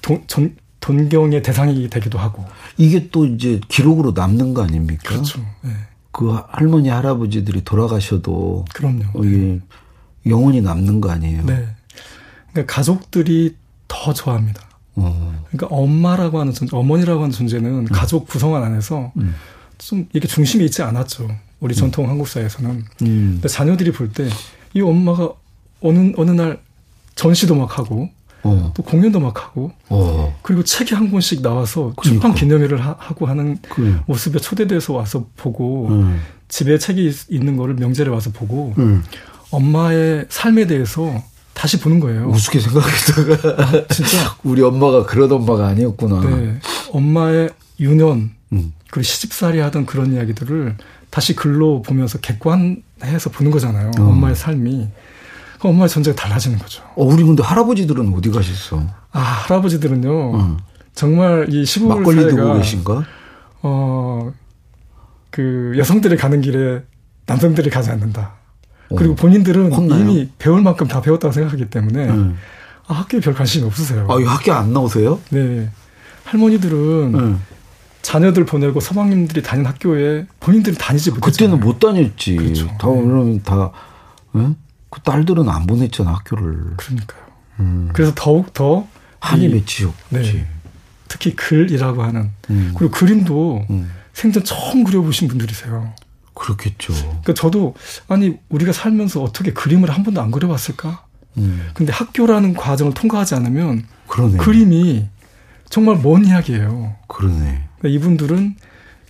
도, 0.02 0.22
전, 0.28 0.56
동경의 0.80 1.44
대상이 1.44 1.90
되기도 1.90 2.18
하고. 2.20 2.46
이게 2.78 3.10
또 3.10 3.26
이제 3.26 3.60
기록으로 3.68 4.12
남는 4.12 4.54
거 4.54 4.64
아닙니까? 4.64 5.02
그렇죠. 5.04 5.40
네. 5.62 5.72
그 6.12 6.38
할머니 6.50 6.90
할아버지들이 6.90 7.64
돌아가셔도 7.64 8.66
그럼요. 8.74 9.24
이게 9.26 9.60
영원히 10.28 10.62
남는 10.62 11.02
거 11.02 11.10
아니에요? 11.10 11.44
네. 11.46 11.68
그러니까 12.52 12.74
가족들이 12.74 13.56
더 13.88 14.14
좋아합니다. 14.14 14.62
어. 14.96 15.44
그러니까 15.52 15.76
엄마라고 15.76 16.40
하는 16.40 16.54
존재, 16.54 16.76
어머니라고 16.76 17.22
하는 17.24 17.32
존재는 17.32 17.70
음. 17.72 17.86
가족 17.86 18.28
구성원 18.28 18.64
안에서 18.64 19.12
음. 19.18 19.34
좀 19.78 20.08
이게 20.14 20.28
중심이 20.28 20.66
있지 20.66 20.82
않았죠. 20.84 21.28
우리 21.60 21.74
전통 21.76 22.06
음. 22.06 22.10
한국 22.12 22.28
사회에서는. 22.28 22.70
음. 22.72 22.86
근데 23.02 23.48
자녀들이 23.48 23.92
볼 23.92 24.12
때 24.14 24.28
이 24.76 24.82
엄마가 24.82 25.30
어느 25.82 26.14
어느 26.18 26.32
날 26.32 26.60
전시도 27.16 27.54
막 27.54 27.78
하고 27.78 28.10
어. 28.42 28.72
또 28.76 28.82
공연도 28.82 29.20
막 29.20 29.40
하고 29.44 29.72
어. 29.90 30.36
그리고 30.42 30.64
책이 30.64 30.96
한 30.96 31.12
권씩 31.12 31.44
나와서 31.44 31.94
그러니까. 31.96 32.02
출판 32.04 32.34
기념회를 32.34 32.82
하, 32.84 32.96
고 32.96 33.28
하는 33.28 33.58
그 33.70 34.00
모습에 34.08 34.40
초대돼서 34.40 34.94
와서 34.94 35.28
보고 35.38 35.90
음. 35.90 36.20
집에 36.48 36.78
책이 36.80 37.06
있 37.30 37.44
는 37.44 37.56
거를 37.56 37.76
명절에 37.76 38.10
와서 38.10 38.32
보고 38.32 38.74
음. 38.80 39.04
엄마의 39.52 40.26
삶에 40.30 40.66
대해서 40.66 41.24
다시 41.54 41.80
보는 41.80 42.00
거예요. 42.00 42.28
우습게 42.28 42.60
생각했다가 42.60 43.64
아, 43.64 43.88
진짜 43.88 44.36
우리 44.44 44.62
엄마가 44.62 45.06
그런 45.06 45.32
엄마가 45.32 45.68
아니었구나. 45.68 46.22
네, 46.30 46.60
엄마의 46.92 47.52
유년 47.80 48.32
음. 48.52 48.74
그리고 48.90 49.04
시집살이 49.04 49.60
하던 49.60 49.86
그런 49.86 50.14
이야기들을 50.14 50.78
다시 51.10 51.36
글로 51.36 51.82
보면서 51.82 52.18
객관해서 52.20 53.30
보는 53.32 53.52
거잖아요. 53.52 53.92
어. 54.00 54.04
엄마의 54.04 54.36
삶이. 54.36 54.88
엄마의 55.60 55.90
존재가 55.90 56.16
달라지는 56.16 56.60
거죠. 56.60 56.84
어, 56.96 57.06
우리 57.06 57.24
근데 57.24 57.42
할아버지들은 57.42 58.14
어디 58.14 58.30
가셨어? 58.30 58.84
아, 59.12 59.20
할아버지들은요. 59.20 60.36
응. 60.36 60.58
정말 60.94 61.48
이 61.50 61.66
시골 61.66 62.00
막걸리 62.00 62.30
두고 62.30 62.56
계신가? 62.58 63.04
어, 63.62 64.34
그 65.30 65.74
여성들이 65.78 66.18
가는 66.18 66.42
길에 66.42 66.84
남성들이 67.26 67.70
가지 67.70 67.90
않는다. 67.92 68.34
어. 68.94 68.96
그리고 68.96 69.16
본인들은 69.16 69.74
혼나요? 69.74 70.02
이미 70.02 70.30
배울 70.38 70.62
만큼 70.62 70.88
다 70.88 71.02
배웠다고 71.02 71.32
생각하기 71.32 71.70
때문에 71.70 72.10
응. 72.10 72.38
아, 72.88 72.94
학교에 72.94 73.20
별 73.20 73.34
관심이 73.34 73.66
없으세요. 73.66 74.08
아, 74.10 74.16
학교 74.32 74.54
안 74.54 74.72
나오세요? 74.72 75.20
네. 75.30 75.70
할머니들은 76.26 77.14
응. 77.16 77.40
자녀들 78.02 78.46
보내고 78.46 78.80
서방님들이 78.80 79.42
다닌 79.42 79.66
학교에 79.66 80.26
본인들이 80.40 80.76
다니지 80.78 81.12
못했죠. 81.12 81.26
그때는 81.26 81.60
못 81.60 81.80
다녔지. 81.80 82.36
그렇죠. 82.36 82.68
다 82.68 82.88
그러면 82.88 83.42
다 83.44 83.72
응? 84.36 84.56
그 84.90 85.02
딸들은 85.02 85.48
안 85.50 85.66
보냈잖아 85.66 86.12
학교를. 86.12 86.76
그러니까요. 86.78 87.24
음. 87.62 87.90
그래서 87.94 88.12
더욱 88.16 88.54
더 88.54 88.88
한이 89.20 89.48
맺히죠. 89.48 89.94
네. 90.10 90.46
특히 91.08 91.36
글이라고 91.36 92.04
하는 92.04 92.32
음. 92.50 92.74
그리고 92.78 92.92
그림도 92.92 93.66
음. 93.70 93.90
생전 94.14 94.44
처음 94.44 94.84
그려보신 94.84 95.28
분들이세요. 95.30 95.94
그렇겠죠. 96.34 96.94
그러니까 96.94 97.34
저도 97.34 97.76
아니 98.08 98.38
우리가 98.50 98.72
살면서 98.72 99.22
어떻게 99.22 99.54
그림을 99.54 99.90
한 99.90 100.04
번도 100.04 100.22
안 100.22 100.32
그려봤을까? 100.32 101.06
음. 101.38 101.70
근데 101.74 101.92
학교라는 101.92 102.54
과정을 102.54 102.94
통과하지 102.94 103.36
않으면 103.36 103.86
그러네. 104.08 104.38
그림이 104.38 105.08
정말 105.70 106.00
먼 106.02 106.26
이야기예요. 106.26 106.96
그러네. 107.08 107.68
그러니까 107.80 107.88
이분들은 107.88 108.56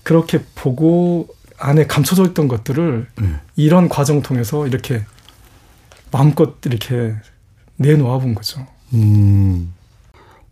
그렇게 0.03 0.43
보고 0.55 1.27
안에 1.57 1.87
감춰져 1.87 2.25
있던 2.27 2.47
것들을 2.47 3.07
네. 3.21 3.35
이런 3.55 3.89
과정 3.89 4.17
을 4.17 4.23
통해서 4.23 4.67
이렇게 4.67 5.05
마음껏 6.11 6.55
이렇게 6.65 7.15
내놓아 7.77 8.19
본 8.19 8.35
거죠. 8.35 8.65
음. 8.93 9.73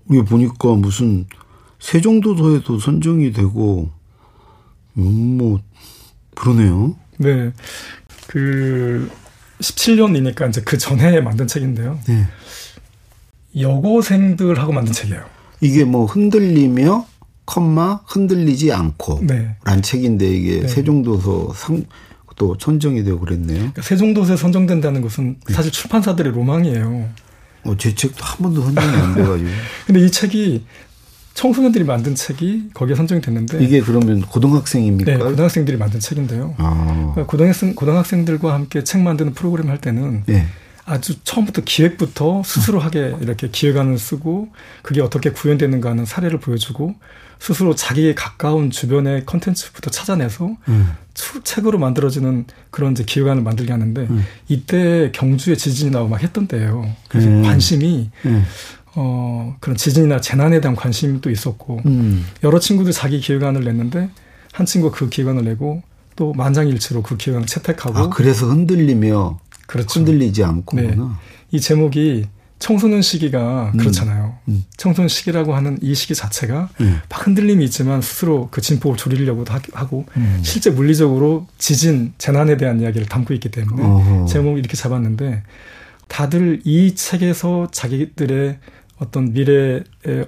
우리 0.07 0.23
보니까 0.23 0.73
무슨 0.75 1.25
세종도서에도 1.79 2.79
선정이 2.79 3.31
되고, 3.31 3.89
음, 4.97 5.37
뭐, 5.37 5.59
그러네요. 6.35 6.95
네. 7.17 7.51
그, 8.27 9.09
17년이니까 9.59 10.49
이제 10.49 10.61
그 10.61 10.77
전에 10.77 11.21
만든 11.21 11.47
책인데요. 11.47 11.99
네. 12.07 12.27
여고생들하고 13.59 14.71
만든 14.71 14.93
책이에요. 14.93 15.23
이게 15.59 15.83
뭐 15.83 16.05
흔들리며, 16.05 17.05
컴마, 17.45 18.01
흔들리지 18.07 18.71
않고. 18.71 19.19
네. 19.23 19.55
란 19.63 19.81
책인데 19.81 20.27
이게 20.27 20.61
네. 20.61 20.67
세종도서 20.67 21.53
상, 21.53 21.83
또 22.37 22.55
선정이 22.59 23.03
되고 23.03 23.19
그랬네요. 23.19 23.57
그러니까 23.57 23.81
세종도서에 23.83 24.35
선정된다는 24.35 25.01
것은 25.01 25.37
네. 25.47 25.53
사실 25.53 25.71
출판사들의 25.71 26.31
로망이에요. 26.33 27.09
어, 27.65 27.77
제 27.77 27.93
책도 27.93 28.23
한 28.23 28.37
번도 28.39 28.63
선정이 28.63 28.87
안 28.87 29.13
돼가지고. 29.13 29.49
근데 29.85 29.99
이 29.99 30.09
책이 30.09 30.65
청소년들이 31.33 31.83
만든 31.83 32.15
책이 32.15 32.71
거기에 32.73 32.95
선정이 32.95 33.21
됐는데 33.21 33.63
이게 33.63 33.81
그러면 33.81 34.21
고등학생입니까? 34.21 35.11
네, 35.11 35.17
고등학생들이 35.17 35.77
만든 35.77 35.99
책인데요. 35.99 36.55
아. 36.57 37.11
그러니까 37.13 37.25
고등학생 37.25 37.73
고등학생들과 37.73 38.53
함께 38.53 38.83
책 38.83 39.01
만드는 39.01 39.33
프로그램 39.33 39.69
할 39.69 39.79
때는 39.79 40.23
네. 40.25 40.45
아주 40.85 41.19
처음부터 41.23 41.61
기획부터 41.63 42.43
스스로 42.43 42.79
하게 42.79 43.15
이렇게 43.21 43.49
기획안을 43.49 43.97
쓰고 43.97 44.49
그게 44.81 45.01
어떻게 45.01 45.31
구현되는가 45.31 45.89
하는 45.91 46.05
사례를 46.05 46.39
보여주고 46.39 46.95
스스로 47.39 47.73
자기에 47.75 48.13
가까운 48.13 48.69
주변의 48.69 49.25
컨텐츠부터 49.25 49.89
찾아내서 49.89 50.55
음. 50.67 50.91
책으로 51.43 51.79
만들어지는 51.79 52.45
그런 52.69 52.91
이제 52.91 53.03
기획안을 53.03 53.41
만들게 53.41 53.71
하는데 53.71 54.01
음. 54.01 54.23
이때 54.47 55.11
경주에 55.11 55.55
지진이 55.55 55.91
나고 55.91 56.07
막 56.07 56.21
했던 56.21 56.47
때예요. 56.47 56.87
그래서 57.09 57.29
음. 57.29 57.41
관심이 57.41 58.11
음. 58.25 58.45
어 58.95 59.55
그런 59.59 59.77
지진이나 59.77 60.19
재난에 60.19 60.59
대한 60.59 60.75
관심이 60.75 61.21
또 61.21 61.29
있었고 61.29 61.81
음. 61.85 62.25
여러 62.43 62.59
친구들 62.59 62.91
자기 62.91 63.19
기획안을 63.19 63.63
냈는데 63.63 64.09
한 64.51 64.65
친구 64.65 64.91
그 64.91 65.09
기획안을 65.09 65.45
내고 65.45 65.81
또 66.15 66.33
만장일치로 66.33 67.01
그 67.01 67.17
기획안을 67.17 67.47
채택하고 67.47 67.97
아 67.97 68.09
그래서 68.09 68.47
흔들리며 68.47 69.39
그렇죠. 69.65 69.99
흔들리지 69.99 70.43
않고구나. 70.43 70.95
네. 70.95 71.11
이 71.51 71.59
제목이 71.59 72.25
청소년 72.61 73.01
시기가 73.01 73.71
음. 73.73 73.77
그렇잖아요. 73.77 74.37
음. 74.47 74.63
청소년 74.77 75.09
시기라고 75.09 75.55
하는 75.55 75.79
이 75.81 75.95
시기 75.95 76.13
자체가 76.13 76.69
음. 76.81 77.01
막 77.09 77.25
흔들림이 77.25 77.65
있지만 77.65 78.01
스스로 78.01 78.49
그 78.51 78.61
진폭을 78.61 78.97
줄이려고도 78.97 79.51
하고 79.73 80.05
음. 80.15 80.39
실제 80.43 80.69
물리적으로 80.69 81.47
지진 81.57 82.13
재난에 82.19 82.57
대한 82.57 82.79
이야기를 82.79 83.07
담고 83.07 83.33
있기 83.33 83.49
때문에 83.49 83.83
어허. 83.83 84.25
제목을 84.27 84.59
이렇게 84.59 84.77
잡았는데 84.77 85.41
다들 86.07 86.61
이 86.63 86.93
책에서 86.93 87.69
자기들의 87.71 88.59
어떤 89.01 89.33
미래의 89.33 89.83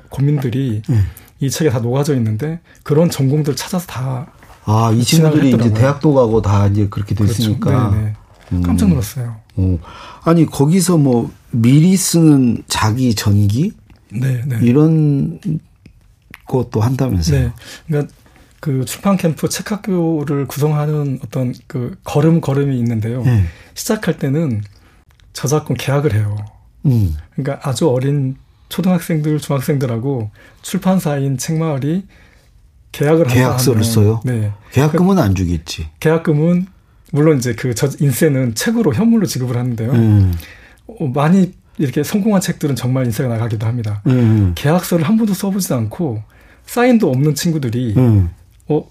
고민들이 0.09 0.81
음. 0.89 1.05
이 1.39 1.49
책에 1.49 1.69
다 1.69 1.79
녹아져 1.79 2.15
있는데 2.15 2.59
그런 2.81 3.09
전공들 3.09 3.55
찾아서 3.55 3.85
다 3.85 4.31
아, 4.65 4.91
이 4.91 5.03
친구들이 5.03 5.51
이제 5.51 5.73
대학도 5.73 6.13
가고 6.13 6.41
다 6.41 6.67
이제 6.67 6.87
그렇게 6.89 7.13
됐으니까. 7.13 7.91
그렇죠. 7.91 7.95
네네. 8.51 8.63
깜짝 8.63 8.89
놀랐어요. 8.89 9.35
음. 9.59 9.79
아니 10.23 10.45
거기서 10.45 10.97
뭐 10.97 11.31
미리 11.51 11.95
쓰는 11.95 12.63
자기 12.67 13.13
전기 13.13 13.73
네, 14.11 14.43
네. 14.45 14.57
이런 14.61 15.39
것도 16.47 16.81
한다면서요? 16.81 17.41
네. 17.41 17.51
그러니까 17.87 18.13
그 18.59 18.85
출판 18.85 19.17
캠프 19.17 19.49
책학교를 19.49 20.47
구성하는 20.47 21.19
어떤 21.23 21.53
그 21.67 21.95
걸음 22.03 22.41
걸음이 22.41 22.77
있는데요. 22.79 23.23
네. 23.23 23.43
시작할 23.73 24.17
때는 24.17 24.63
저작권 25.33 25.77
계약을 25.77 26.13
해요. 26.13 26.35
음. 26.85 27.15
그러니까 27.35 27.67
아주 27.67 27.89
어린 27.89 28.35
초등학생들, 28.73 29.37
중학생들하고 29.37 30.31
출판사인 30.63 31.37
책마을이 31.37 32.07
계약을 32.91 33.27
계약서를 33.27 33.83
써요. 33.83 34.19
네. 34.25 34.51
계약금은 34.71 35.19
안 35.19 35.35
주겠지. 35.35 35.89
계약금은 35.99 36.65
물론 37.11 37.37
이제 37.37 37.53
그저 37.53 37.87
인세는 37.99 38.55
책으로 38.55 38.95
현물로 38.95 39.27
지급을 39.27 39.57
하는데요. 39.57 39.91
음. 39.91 40.33
어, 40.87 41.05
많이 41.05 41.53
이렇게 41.77 42.01
성공한 42.03 42.41
책들은 42.41 42.75
정말 42.75 43.05
인세가 43.05 43.29
나가기도 43.29 43.67
합니다. 43.67 44.01
음. 44.07 44.53
계약서를 44.55 45.07
한 45.07 45.17
번도 45.17 45.35
써보지 45.35 45.71
않고 45.71 46.23
사인도 46.65 47.11
없는 47.11 47.35
친구들이 47.35 47.93
음. 47.95 48.31
어 48.69 48.87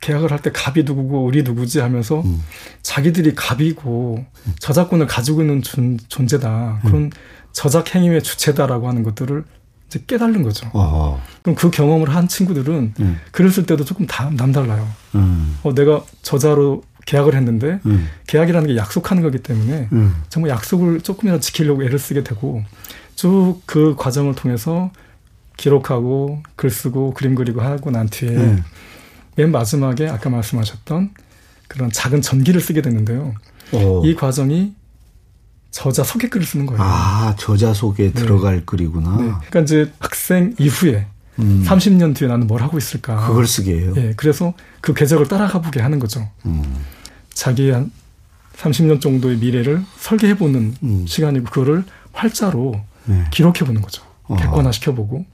계약을 0.00 0.32
할 0.32 0.40
때 0.40 0.50
갑이 0.52 0.82
누구고 0.82 1.24
을이 1.24 1.44
누구지 1.44 1.78
하면서 1.78 2.20
음. 2.22 2.42
자기들이 2.82 3.36
갑이고 3.36 4.24
저작권을 4.58 5.06
가지고 5.06 5.42
있는 5.42 5.62
존, 5.62 5.98
존재다 6.08 6.80
그런 6.82 7.02
음. 7.02 7.10
저작 7.52 7.94
행위의 7.94 8.22
주체다라고 8.22 8.88
하는 8.88 9.02
것들을 9.02 9.44
이제 9.88 10.02
깨달는 10.06 10.42
거죠. 10.42 10.68
어허. 10.72 11.20
그럼 11.42 11.56
그 11.56 11.70
경험을 11.70 12.14
한 12.14 12.28
친구들은 12.28 12.94
음. 13.00 13.20
쓸 13.50 13.66
때도 13.66 13.84
조금 13.84 14.06
다 14.06 14.30
남달라요. 14.30 14.88
음. 15.16 15.58
어, 15.62 15.74
내가 15.74 16.04
저자로 16.22 16.82
계약을 17.06 17.34
했는데 17.34 17.80
음. 17.86 18.08
계약이라는 18.28 18.68
게 18.68 18.76
약속하는 18.76 19.22
거기 19.22 19.38
때문에 19.38 19.88
음. 19.92 20.22
정말 20.28 20.50
약속을 20.50 21.00
조금이라도 21.00 21.40
지키려고 21.40 21.82
애를 21.82 21.98
쓰게 21.98 22.22
되고 22.22 22.62
쭉 23.16 23.62
그 23.66 23.94
과정을 23.96 24.34
통해서 24.34 24.90
기록하고 25.56 26.42
글 26.56 26.70
쓰고 26.70 27.14
그림 27.14 27.34
그리고 27.34 27.60
하고 27.60 27.90
난 27.90 28.08
뒤에 28.08 28.30
음. 28.30 28.62
맨 29.36 29.50
마지막에 29.52 30.08
아까 30.08 30.30
말씀하셨던 30.30 31.10
그런 31.68 31.90
작은 31.90 32.22
전기를 32.22 32.60
쓰게 32.60 32.82
되는데요. 32.82 33.34
오. 33.72 34.04
이 34.04 34.14
과정이 34.14 34.74
저자 35.70 36.02
소개글을 36.02 36.44
쓰는 36.46 36.66
거예요. 36.66 36.82
아, 36.82 37.34
저자 37.38 37.72
속에 37.72 38.12
네. 38.12 38.12
들어갈 38.12 38.64
글이구나. 38.66 39.10
네. 39.18 39.24
그러니까 39.48 39.60
이제 39.60 39.92
학생 40.00 40.54
이후에 40.58 41.06
음. 41.38 41.64
30년 41.66 42.14
뒤에 42.14 42.28
나는 42.28 42.46
뭘 42.46 42.60
하고 42.62 42.76
있을까? 42.76 43.26
그걸 43.28 43.46
쓰게 43.46 43.72
해요. 43.80 43.94
예, 43.96 44.12
그래서 44.16 44.52
그 44.80 44.92
궤적을 44.94 45.28
따라가 45.28 45.60
보게 45.60 45.80
하는 45.80 45.98
거죠. 45.98 46.28
음. 46.44 46.84
자기의 47.32 47.72
한 47.72 47.90
30년 48.56 49.00
정도의 49.00 49.36
미래를 49.38 49.82
설계해 49.98 50.36
보는 50.36 50.74
음. 50.82 51.06
시간이고 51.06 51.46
그거를 51.46 51.84
활자로 52.12 52.74
네. 53.06 53.24
기록해 53.30 53.60
보는 53.60 53.80
거죠. 53.80 54.02
객관화 54.28 54.70
시켜보고 54.72 55.24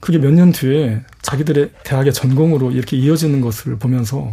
그게 0.00 0.18
몇 0.18 0.32
년 0.32 0.50
뒤에 0.52 1.02
자기들의 1.22 1.72
대학의 1.84 2.12
전공으로 2.12 2.70
이렇게 2.70 2.96
이어지는 2.96 3.40
것을 3.40 3.76
보면서 3.78 4.32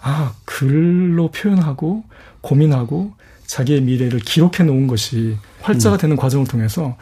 아 0.00 0.32
글로 0.44 1.30
표현하고 1.30 2.04
고민하고 2.40 3.12
자기의 3.50 3.80
미래를 3.82 4.20
기록해 4.20 4.62
놓은 4.62 4.86
것이 4.86 5.36
활자가 5.62 5.96
음. 5.96 5.98
되는 5.98 6.16
과정을 6.16 6.46
통해서 6.46 6.96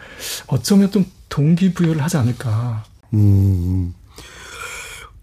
어쩌면 0.47 0.91
좀 0.91 1.05
동기부여를 1.29 2.03
하지 2.03 2.17
않을까. 2.17 2.85
음. 3.13 3.93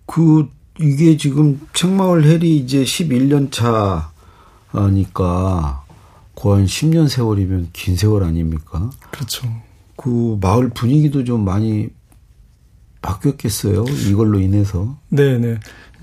그 0.05 0.47
이게 0.79 1.17
지금 1.17 1.59
책마을 1.73 2.25
헬이 2.25 2.57
이제 2.57 2.83
11년 2.83 3.49
차니까 4.71 5.83
거의 6.35 6.67
10년 6.67 7.09
세월이면 7.09 7.69
긴 7.73 7.95
세월 7.95 8.23
아닙니까? 8.23 8.91
그렇죠. 9.09 9.51
그 9.95 10.37
마을 10.39 10.69
분위기도 10.69 11.23
좀 11.23 11.43
많이 11.43 11.89
바뀌었겠어요. 13.01 13.85
이걸로 14.09 14.39
인해서. 14.39 14.95
네, 15.09 15.39
네. 15.39 15.59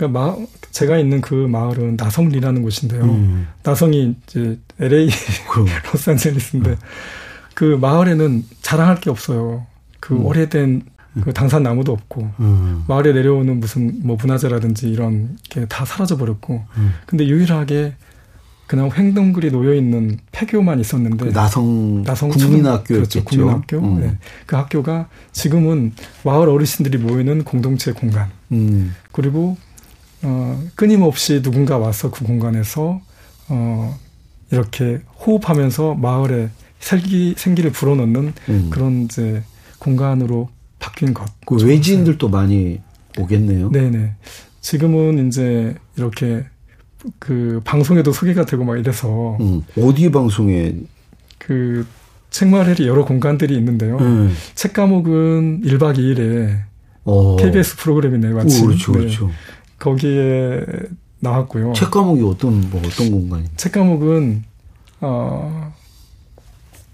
그러니까 0.07 0.19
마, 0.19 0.35
제가 0.71 0.97
있는 0.97 1.21
그 1.21 1.33
마을은 1.33 1.95
나성리라는 1.97 2.61
곳인데요. 2.63 3.03
음. 3.03 3.47
나성이 3.63 4.15
이제 4.27 4.57
LA 4.79 5.09
로스앤젤레스인데 5.93 6.69
음. 6.71 6.75
그 7.53 7.77
마을에는 7.79 8.43
자랑할 8.61 8.99
게 8.99 9.09
없어요. 9.09 9.65
그 9.99 10.15
음. 10.15 10.25
오래된 10.25 10.81
그 11.21 11.31
당산 11.31 11.61
나무도 11.63 11.91
없고 11.91 12.27
음. 12.39 12.83
마을에 12.87 13.13
내려오는 13.13 13.59
무슨 13.59 13.99
뭐 14.03 14.17
문화재라든지 14.19 14.89
이런 14.89 15.37
게 15.49 15.65
다 15.69 15.85
사라져 15.85 16.17
버렸고 16.17 16.63
음. 16.77 16.93
근데 17.05 17.27
유일하게 17.27 17.93
그냥 18.65 18.89
횡동글이 18.91 19.51
놓여 19.51 19.75
있는 19.75 20.17
폐교만 20.31 20.79
있었는데 20.79 21.25
그 21.25 21.31
나성 21.31 22.01
나성 22.03 22.29
국민학교였죠. 22.29 23.23
그렇죠. 23.23 23.23
국민학교. 23.23 23.77
음. 23.77 23.99
네. 24.01 24.17
그 24.47 24.55
학교가 24.55 25.07
지금은 25.31 25.93
마을 26.23 26.49
어르신들이 26.49 26.97
모이는 26.97 27.43
공동체 27.43 27.91
공간. 27.91 28.31
음. 28.51 28.95
그리고 29.11 29.57
어 30.23 30.63
끊임없이 30.75 31.41
누군가 31.41 31.77
와서 31.77 32.09
그 32.11 32.23
공간에서 32.25 33.01
어 33.49 33.99
이렇게 34.51 35.01
호흡하면서 35.25 35.95
마을에 35.95 36.49
생기 36.79 37.33
생기를 37.37 37.71
불어넣는 37.71 38.33
음. 38.49 38.69
그런 38.69 39.03
이제 39.03 39.43
공간으로 39.79 40.49
바뀐 40.79 41.13
것. 41.13 41.25
그 41.45 41.55
외지인들도 41.65 42.29
많이 42.29 42.79
오겠네요. 43.17 43.71
네네. 43.71 44.13
지금은 44.61 45.27
이제 45.27 45.75
이렇게 45.97 46.45
그 47.19 47.61
방송에도 47.63 48.11
소개가 48.11 48.45
되고 48.45 48.63
막 48.63 48.77
이래서 48.77 49.37
음, 49.39 49.61
어디 49.77 50.09
방송에 50.09 50.75
그 51.37 51.85
책마을이 52.29 52.87
여러 52.87 53.05
공간들이 53.05 53.55
있는데요. 53.57 53.97
음. 53.99 54.33
책 54.55 54.73
과목은 54.73 55.61
1박 55.63 55.97
2일에 55.97 56.61
어. 57.05 57.35
KBS 57.37 57.77
프로그램이네요, 57.77 58.35
마침. 58.35 58.63
오, 58.63 58.67
그렇죠, 58.67 58.91
네. 58.93 58.99
그렇죠. 58.99 59.31
거기에 59.83 60.61
나왔고요. 61.19 61.73
책 61.73 61.91
과목이 61.91 62.23
어떤 62.23 62.69
뭐 62.69 62.81
어떤 62.85 63.11
공간이? 63.11 63.45
책 63.57 63.73
과목은 63.73 64.43
어, 65.01 65.73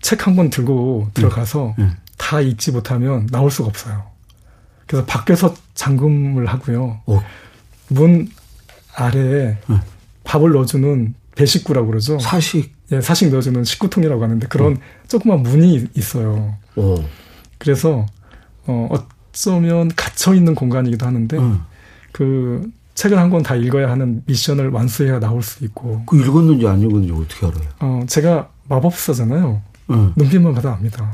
책 0.01 0.25
한 0.25 0.35
권 0.35 0.49
들고 0.49 1.09
들어가서 1.13 1.75
음. 1.77 1.83
음. 1.83 1.97
다 2.17 2.41
읽지 2.41 2.71
못하면 2.71 3.27
나올 3.27 3.51
수가 3.51 3.69
없어요. 3.69 4.03
그래서 4.87 5.05
밖에서 5.05 5.53
잠금을 5.75 6.47
하고요. 6.47 6.99
오. 7.05 7.21
문 7.89 8.27
아래에 8.95 9.57
음. 9.69 9.79
밥을 10.23 10.51
넣어주는 10.51 11.13
배식구라고 11.35 11.87
그러죠. 11.87 12.17
사식. 12.19 12.73
예, 12.91 13.01
사식 13.01 13.29
넣어주는 13.29 13.63
식구통이라고 13.63 14.23
하는데 14.23 14.47
그런 14.47 14.73
어. 14.73 14.77
조그만 15.07 15.43
문이 15.43 15.89
있어요. 15.95 16.55
어. 16.75 16.95
그래서 17.59 18.05
어, 18.65 18.89
어쩌면 18.89 19.89
갇혀 19.95 20.33
있는 20.33 20.55
공간이기도 20.55 21.05
하는데 21.05 21.37
음. 21.37 21.61
그 22.11 22.67
책을 22.99 23.17
한 23.17 23.29
권 23.29 23.41
다 23.43 23.55
읽어야 23.55 23.89
하는 23.89 24.21
미션을 24.25 24.71
완수해야 24.71 25.19
나올 25.21 25.41
수 25.41 25.63
있고. 25.63 26.03
그 26.05 26.19
읽었는지 26.19 26.67
안 26.67 26.81
읽었는지 26.81 27.13
어떻게 27.13 27.45
알아요? 27.45 27.69
어, 27.79 28.03
제가 28.07 28.49
마법사잖아요. 28.67 29.61
음. 29.91 30.13
눈빛만 30.17 30.53
봐도 30.53 30.69
압니다. 30.69 31.09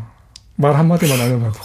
말 0.56 0.74
한마디만 0.76 1.20
하면 1.20 1.42
봐도. 1.44 1.60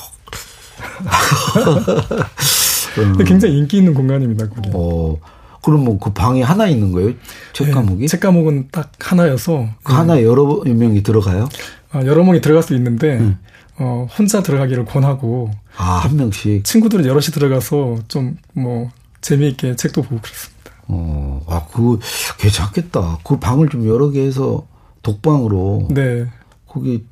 음. 2.99 3.25
굉장히 3.25 3.57
인기 3.59 3.79
있는 3.79 3.95
공간입니다, 3.95 4.47
그게. 4.49 4.71
어. 4.75 5.17
그럼 5.63 5.85
뭐 5.85 5.99
그 5.99 6.11
방이 6.13 6.43
하나 6.43 6.67
있는 6.67 6.93
거예요? 6.93 7.13
책 7.53 7.67
네, 7.69 7.73
과목이? 7.73 8.07
책 8.09 8.21
과목은 8.21 8.69
딱 8.73 8.93
하나여서. 8.99 9.69
그 9.83 9.93
하나 9.93 10.23
여러 10.23 10.63
명이 10.67 11.03
들어가요? 11.03 11.49
아, 11.93 12.03
여러 12.05 12.23
명이 12.25 12.41
들어갈 12.41 12.63
수 12.63 12.75
있는데, 12.75 13.19
음. 13.19 13.39
어, 13.79 14.07
혼자 14.19 14.43
들어가기를 14.43 14.85
권하고. 14.87 15.51
아, 15.77 16.01
한 16.05 16.17
명씩? 16.17 16.65
친구들은 16.65 17.05
여럿이 17.07 17.27
들어가서 17.27 17.99
좀 18.09 18.37
뭐, 18.55 18.91
재미있게 19.21 19.77
책도 19.77 20.03
보고 20.03 20.21
그렇습니다. 20.21 20.61
어, 20.89 21.41
아, 21.47 21.67
그거 21.67 21.99
괜찮겠다. 22.39 23.19
그 23.25 23.39
방을 23.39 23.69
좀 23.69 23.87
여러 23.87 24.11
개 24.11 24.21
해서 24.23 24.67
독방으로. 25.03 25.89
네. 25.91 26.27
거기, 26.67 27.05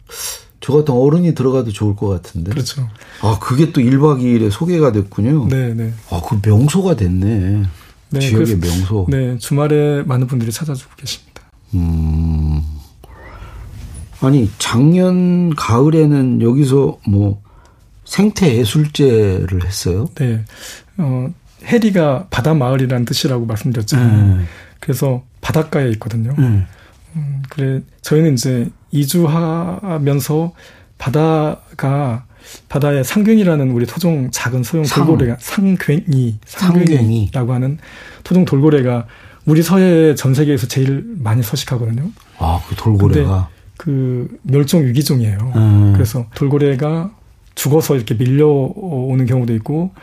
저 0.61 0.73
같은 0.73 0.95
어른이 0.95 1.35
들어가도 1.35 1.71
좋을 1.73 1.95
것 1.97 2.09
같은데. 2.09 2.51
그렇죠. 2.51 2.89
아, 3.23 3.39
그게 3.41 3.73
또 3.73 3.81
1박 3.81 4.21
2일에 4.21 4.51
소개가 4.51 4.93
됐군요. 4.93 5.47
네, 5.49 5.75
네. 5.75 5.93
아, 6.11 6.21
그 6.27 6.41
명소가 6.45 6.97
됐네. 6.97 7.63
네, 8.11 8.21
지역의 8.21 8.59
그, 8.59 8.67
명소. 8.67 9.07
네, 9.09 9.39
주말에 9.39 10.03
많은 10.03 10.27
분들이 10.27 10.51
찾아주고 10.51 10.95
계십니다. 10.97 11.43
음. 11.75 12.63
아니, 14.21 14.51
작년 14.59 15.55
가을에는 15.55 16.43
여기서 16.43 16.99
뭐 17.07 17.41
생태 18.05 18.53
예술제를 18.57 19.65
했어요? 19.65 20.09
네. 20.17 20.45
어, 20.97 21.29
해리가 21.65 22.27
바다 22.31 22.55
마을이라는 22.55 23.05
뜻이라고 23.05 23.47
말씀드렸잖아요. 23.47 24.37
네. 24.37 24.45
그래서 24.81 25.23
바닷가에 25.41 25.91
있거든요. 25.93 26.35
네. 26.39 26.65
음, 27.17 27.43
그래 27.49 27.81
저희는 28.03 28.35
이제 28.35 28.69
이주하면서 28.91 30.53
바다가 30.99 32.25
바다의 32.69 33.05
상균이라는 33.05 33.71
우리 33.71 33.87
토종 33.87 34.31
작은 34.31 34.63
소형 34.63 34.85
상. 34.85 35.07
돌고래가 35.07 35.37
상괭이 35.41 36.39
상괭이라고 36.47 37.53
하는 37.53 37.79
토종 38.25 38.45
돌고래가 38.45 39.07
우리 39.45 39.63
서해에 39.63 40.15
전 40.15 40.35
세계에서 40.35 40.67
제일 40.67 41.05
많이 41.19 41.43
서식하거든요. 41.43 42.11
아, 42.39 42.61
그 42.69 42.75
돌고래가 42.75 43.49
그 43.77 44.29
멸종 44.43 44.85
위기종이에요. 44.85 45.53
음. 45.57 45.93
그래서 45.95 46.27
돌고래가 46.35 47.11
죽어서 47.55 47.97
이렇게 47.97 48.15
밀려오는 48.15 49.25
경우도 49.27 49.55
있고 49.55 49.93
어, 49.95 50.01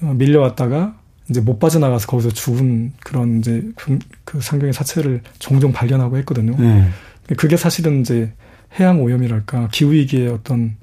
밀려왔다가 0.00 0.94
이제 1.30 1.40
못 1.40 1.58
빠져나가서 1.58 2.06
거기서 2.06 2.30
죽은 2.30 2.92
그런 3.00 3.38
이제 3.40 3.62
그, 3.76 3.98
그 4.24 4.40
상경의 4.40 4.72
사체를 4.72 5.22
종종 5.38 5.72
발견하고 5.72 6.16
했거든요. 6.18 6.54
네. 6.58 6.88
그게 7.36 7.56
사실은 7.56 8.00
이제 8.00 8.32
해양 8.78 9.02
오염이랄까 9.02 9.68
기후 9.72 9.92
위기의 9.92 10.28
어떤 10.28 10.76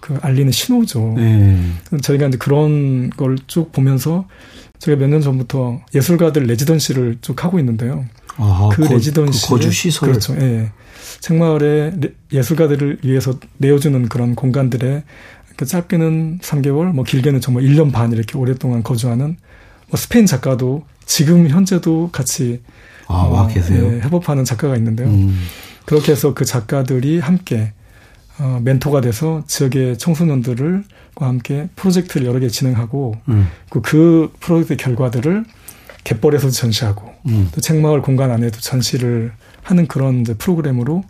그 0.00 0.18
알리는 0.20 0.50
신호죠. 0.52 1.14
네. 1.16 1.58
저희가 2.02 2.26
이제 2.26 2.36
그런 2.38 3.10
걸 3.10 3.36
쭉 3.46 3.72
보면서 3.72 4.26
저희가 4.78 5.00
몇 5.00 5.08
년 5.08 5.20
전부터 5.22 5.80
예술가들 5.94 6.44
레지던시를 6.44 7.18
쭉 7.20 7.42
하고 7.44 7.58
있는데요. 7.58 8.04
아, 8.36 8.68
그 8.72 8.82
거, 8.84 8.94
레지던시 8.94 9.46
그 9.46 9.54
거주 9.54 9.72
시설 9.72 10.10
그렇죠. 10.10 10.36
예. 10.40 10.70
책마을에 11.20 11.94
예술가들을 12.32 12.98
위해서 13.02 13.34
내어주는 13.56 14.08
그런 14.08 14.34
공간들에 14.36 15.02
그 15.02 15.04
짧게는 15.64 16.38
3개월, 16.40 16.92
뭐 16.92 17.04
길게는 17.04 17.40
정말 17.40 17.64
1년 17.64 17.92
반 17.92 18.12
이렇게 18.12 18.38
오랫동안 18.38 18.82
거주하는 18.82 19.36
뭐 19.88 19.98
스페인 19.98 20.26
작가도 20.26 20.84
지금 21.04 21.48
현재도 21.48 22.10
같이 22.12 22.62
아, 23.06 23.14
와 23.14 23.46
계세요. 23.46 23.90
예, 23.94 24.00
협업하는 24.00 24.44
작가가 24.44 24.76
있는데요. 24.76 25.08
음. 25.08 25.38
그렇게 25.86 26.12
해서 26.12 26.34
그 26.34 26.44
작가들이 26.44 27.18
함께 27.18 27.72
어, 28.38 28.60
멘토가 28.62 29.00
돼서 29.00 29.42
지역의 29.46 29.98
청소년들과 29.98 30.82
함께 31.26 31.68
프로젝트를 31.74 32.26
여러 32.26 32.38
개 32.38 32.48
진행하고 32.48 33.16
음. 33.28 33.48
그, 33.70 33.80
그 33.80 34.32
프로젝트 34.38 34.76
결과들을 34.76 35.44
갯벌에서 36.04 36.50
전시하고 36.50 37.12
음. 37.26 37.48
또 37.52 37.60
책마을 37.60 38.02
공간 38.02 38.30
안에도 38.30 38.60
전시를 38.60 39.32
하는 39.62 39.86
그런 39.86 40.20
이제 40.20 40.34
프로그램으로 40.34 41.04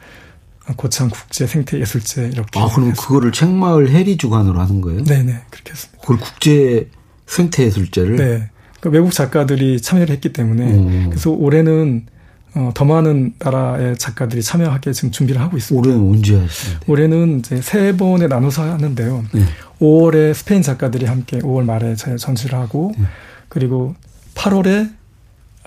고창 0.77 1.09
국제 1.11 1.47
생태 1.47 1.81
예술제 1.81 2.31
이렇게 2.33 2.59
아 2.59 2.67
그럼 2.67 2.91
했습니다. 2.91 3.03
그거를 3.03 3.33
책마을 3.33 3.91
해리 3.91 4.17
주관으로 4.17 4.61
하는 4.61 4.81
거예요? 4.81 5.05
네네 5.05 5.41
그렇게 5.51 5.73
했습니다. 5.73 6.01
그걸 6.01 6.19
국제 6.19 6.89
생태 7.27 7.65
예술제를 7.65 8.17
네. 8.17 8.51
그러니까 8.81 8.91
외국 8.91 9.13
작가들이 9.13 9.81
참여를 9.81 10.15
했기 10.15 10.33
때문에 10.33 10.65
음. 10.73 11.07
그래서 11.11 11.31
올해는 11.31 12.07
어, 12.55 12.71
더 12.75 12.85
많은 12.85 13.35
나라의 13.39 13.99
작가들이 13.99 14.43
참여하게 14.43 14.93
지금 14.93 15.11
준비를 15.11 15.41
하고 15.41 15.57
있습니다. 15.57 15.89
올해는 15.89 16.11
언제 16.11 16.39
하시는데? 16.41 16.87
올해는 16.91 17.39
이제 17.41 17.61
세 17.61 17.97
번에 17.97 18.27
나눠서 18.27 18.63
하는데요. 18.63 19.25
네. 19.33 19.45
5월에 19.81 20.35
스페인 20.35 20.63
작가들이 20.63 21.07
함께 21.07 21.39
5월 21.39 21.65
말에 21.65 21.95
전시를 21.95 22.59
하고 22.59 22.95
네. 22.97 23.05
그리고 23.49 23.95
8월에 24.35 24.91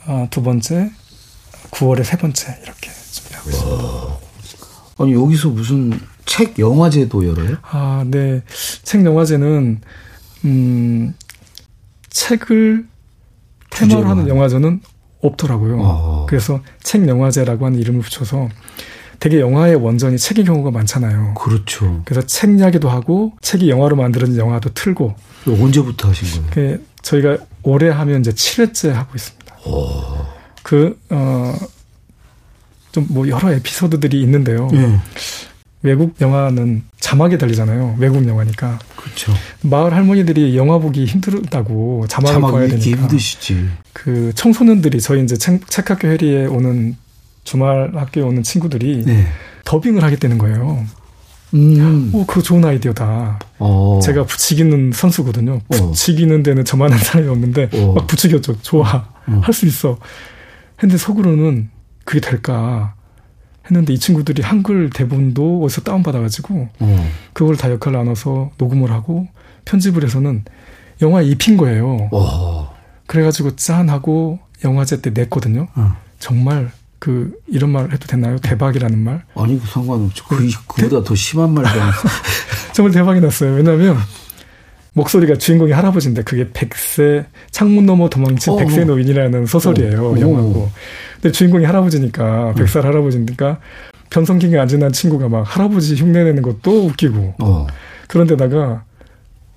어, 0.08 0.28
두 0.32 0.42
번째, 0.42 0.90
9월에 1.72 2.04
세 2.04 2.18
번째 2.18 2.58
이렇게 2.64 2.90
준비하고 3.12 3.50
있습니다. 3.52 4.31
아니 5.02 5.14
여기서 5.14 5.50
무슨 5.50 6.00
책 6.26 6.60
영화제도 6.60 7.28
열어요? 7.28 7.58
아, 7.64 8.04
네. 8.08 8.44
책 8.84 9.06
영화제는 9.06 9.82
음 10.46 11.14
책을 12.10 12.86
테마로 13.70 14.06
하는 14.06 14.28
영화제는 14.28 14.82
없더라고요. 15.22 15.78
어. 15.80 16.26
그래서 16.28 16.62
책 16.84 17.08
영화제라고 17.08 17.66
하는 17.66 17.80
이름을 17.80 18.02
붙여서 18.02 18.50
되게 19.20 19.40
영화의 19.40 19.76
원전이 19.76 20.18
책인 20.18 20.46
경우가 20.46 20.72
많잖아요. 20.72 21.36
그렇죠. 21.36 22.02
그래서 22.06 22.26
책 22.26 22.60
이야기도 22.60 22.90
하고 22.90 23.34
책이 23.42 23.70
영화로 23.70 23.96
만들어진 23.96 24.36
영화도 24.38 24.74
틀고. 24.74 25.16
언제부터 25.48 26.10
하신 26.10 26.48
거예요? 26.50 26.50
그 26.52 26.86
저희가 27.04 27.38
올해 27.64 27.90
하면 27.90 28.22
이제 28.22 28.32
7회째 28.32 28.90
하고 28.90 29.12
있습니다. 29.16 29.56
오. 29.66 30.26
그, 30.64 31.00
어, 31.10 31.54
좀 32.92 33.06
뭐 33.10 33.28
여러 33.28 33.52
에피소드들이 33.54 34.22
있는데요. 34.22 34.68
네. 34.72 35.00
외국 35.84 36.16
영화는 36.22 36.84
자막이 37.00 37.38
달리잖아요. 37.38 37.96
외국 37.98 38.28
영화니까. 38.28 38.78
그렇죠. 38.96 39.34
마을 39.64 39.94
할머니들이 39.94 40.56
영화 40.56 40.78
보기 40.78 41.06
힘들다고 41.06 42.06
자막을 42.08 42.34
자막 42.34 42.52
봐야 42.52 42.68
되니까. 42.68 43.02
힘드시지. 43.02 43.68
그 43.94 44.32
청소년들이 44.36 45.02
저희 45.02 45.24
이제 45.24 45.36
책, 45.38 45.68
책학교 45.68 46.08
회리에 46.08 46.46
오는 46.46 46.96
주말 47.44 47.92
학교에 47.96 48.22
오는 48.24 48.44
친구들이 48.44 49.04
네. 49.06 49.26
더빙을 49.66 50.04
하게 50.04 50.18
되는 50.18 50.38
거예요. 50.38 50.86
음. 51.56 52.12
오, 52.14 52.26
그거 52.26 52.42
좋은 52.42 52.64
아이디어다. 52.64 53.40
어. 53.60 54.00
제가 54.04 54.26
부치기는 54.26 54.92
선수거든요. 54.94 55.54
어. 55.54 55.62
부치기는 55.70 56.44
데는 56.44 56.64
저만한 56.64 57.00
사람이 57.00 57.28
없는데 57.28 57.70
어. 57.74 57.94
막 57.96 58.08
부치겼죠. 58.08 58.62
좋아. 58.62 59.08
어. 59.28 59.42
할수 59.44 59.66
있어. 59.66 59.98
근데 60.78 60.98
속으로는 60.98 61.70
그게 62.12 62.20
될까? 62.20 62.94
했는데 63.66 63.94
이 63.94 63.98
친구들이 63.98 64.42
한글 64.42 64.90
대본도 64.90 65.64
어디서 65.64 65.82
다운받아가지고 65.84 66.68
어. 66.80 67.12
그걸 67.32 67.56
다 67.56 67.72
역할 67.72 67.94
나눠서 67.94 68.52
녹음을 68.58 68.92
하고 68.92 69.30
편집을 69.64 70.04
해서는 70.04 70.44
영화에 71.02 71.24
입힌 71.24 71.56
거예요. 71.56 72.10
어. 72.12 72.76
그래가지고 73.08 73.56
짠하고 73.56 74.40
영화제 74.66 75.02
때 75.02 75.12
냈거든요. 75.12 75.70
어. 75.76 75.96
정말 76.20 76.74
그 77.00 77.40
이런 77.48 77.70
말 77.70 77.94
해도 77.94 78.08
되나요? 78.08 78.38
대박이라는 78.40 79.00
말? 79.00 79.24
아니 79.36 79.58
그 79.58 79.66
상관없죠. 79.68 80.26
그 80.26 80.50
그보다 80.68 81.08
더 81.08 81.16
심한 81.16 81.54
말도 81.54 81.70
정말 82.74 82.92
대박이 82.92 83.22
났어요. 83.22 83.54
왜냐하면 83.54 83.98
목소리가 84.94 85.36
주인공이 85.36 85.72
할아버지인데 85.72 86.24
그게 86.24 86.50
백세 86.52 87.26
창문 87.52 87.86
너머 87.86 88.10
도망친 88.10 88.54
어, 88.54 88.58
백세 88.58 88.84
노인이라는 88.84 89.46
소설이에요. 89.46 90.12
어, 90.12 90.20
영화고. 90.20 90.70
근데 91.16 91.32
주인공이 91.32 91.64
할아버지니까 91.66 92.54
백살 92.56 92.86
할아버지니까 92.86 93.60
변성기에 94.10 94.60
앉은 94.60 94.92
친구가 94.92 95.30
막 95.30 95.44
할아버지 95.44 95.96
흉내내는 95.96 96.42
것도 96.42 96.88
웃기고. 96.88 97.36
어. 97.40 97.68
그런데다가 98.08 98.84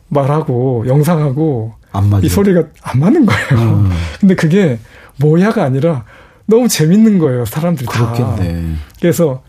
말하고 0.09 0.85
영상하고 0.87 1.75
이 2.23 2.29
소리가 2.29 2.65
안 2.83 3.01
맞는 3.01 3.27
거예요. 3.27 3.75
음. 3.75 3.91
근데 4.21 4.37
그게 4.37 4.79
뭐야가 5.19 5.65
아니라 5.65 6.05
너무 6.47 6.69
재밌는 6.69 7.19
거예요. 7.19 7.45
사람들이 7.45 7.87
그렇겠네. 7.87 8.75
다. 8.75 8.79
그래서 9.01 9.43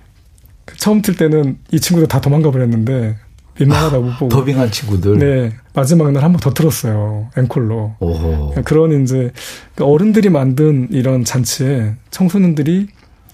처음 0.77 1.03
틀 1.03 1.15
때는 1.15 1.59
이 1.71 1.79
친구들 1.79 2.07
다 2.07 2.19
도망가 2.19 2.49
버렸는데 2.49 3.17
민망하다 3.59 3.97
못 3.99 4.11
보고. 4.19 4.29
더빙한 4.29 4.71
친구들. 4.71 5.17
네. 5.19 5.55
마지막 5.73 6.11
날 6.11 6.23
한 6.23 6.31
번 6.33 6.39
더 6.41 6.53
틀었어요. 6.53 7.29
앵콜로. 7.37 7.95
오호. 7.99 8.55
그런 8.65 9.03
이제 9.03 9.31
그러니까 9.75 9.85
어른들이 9.93 10.29
만든 10.29 10.87
이런 10.91 11.23
잔치에 11.23 11.95
청소년들이 12.11 12.87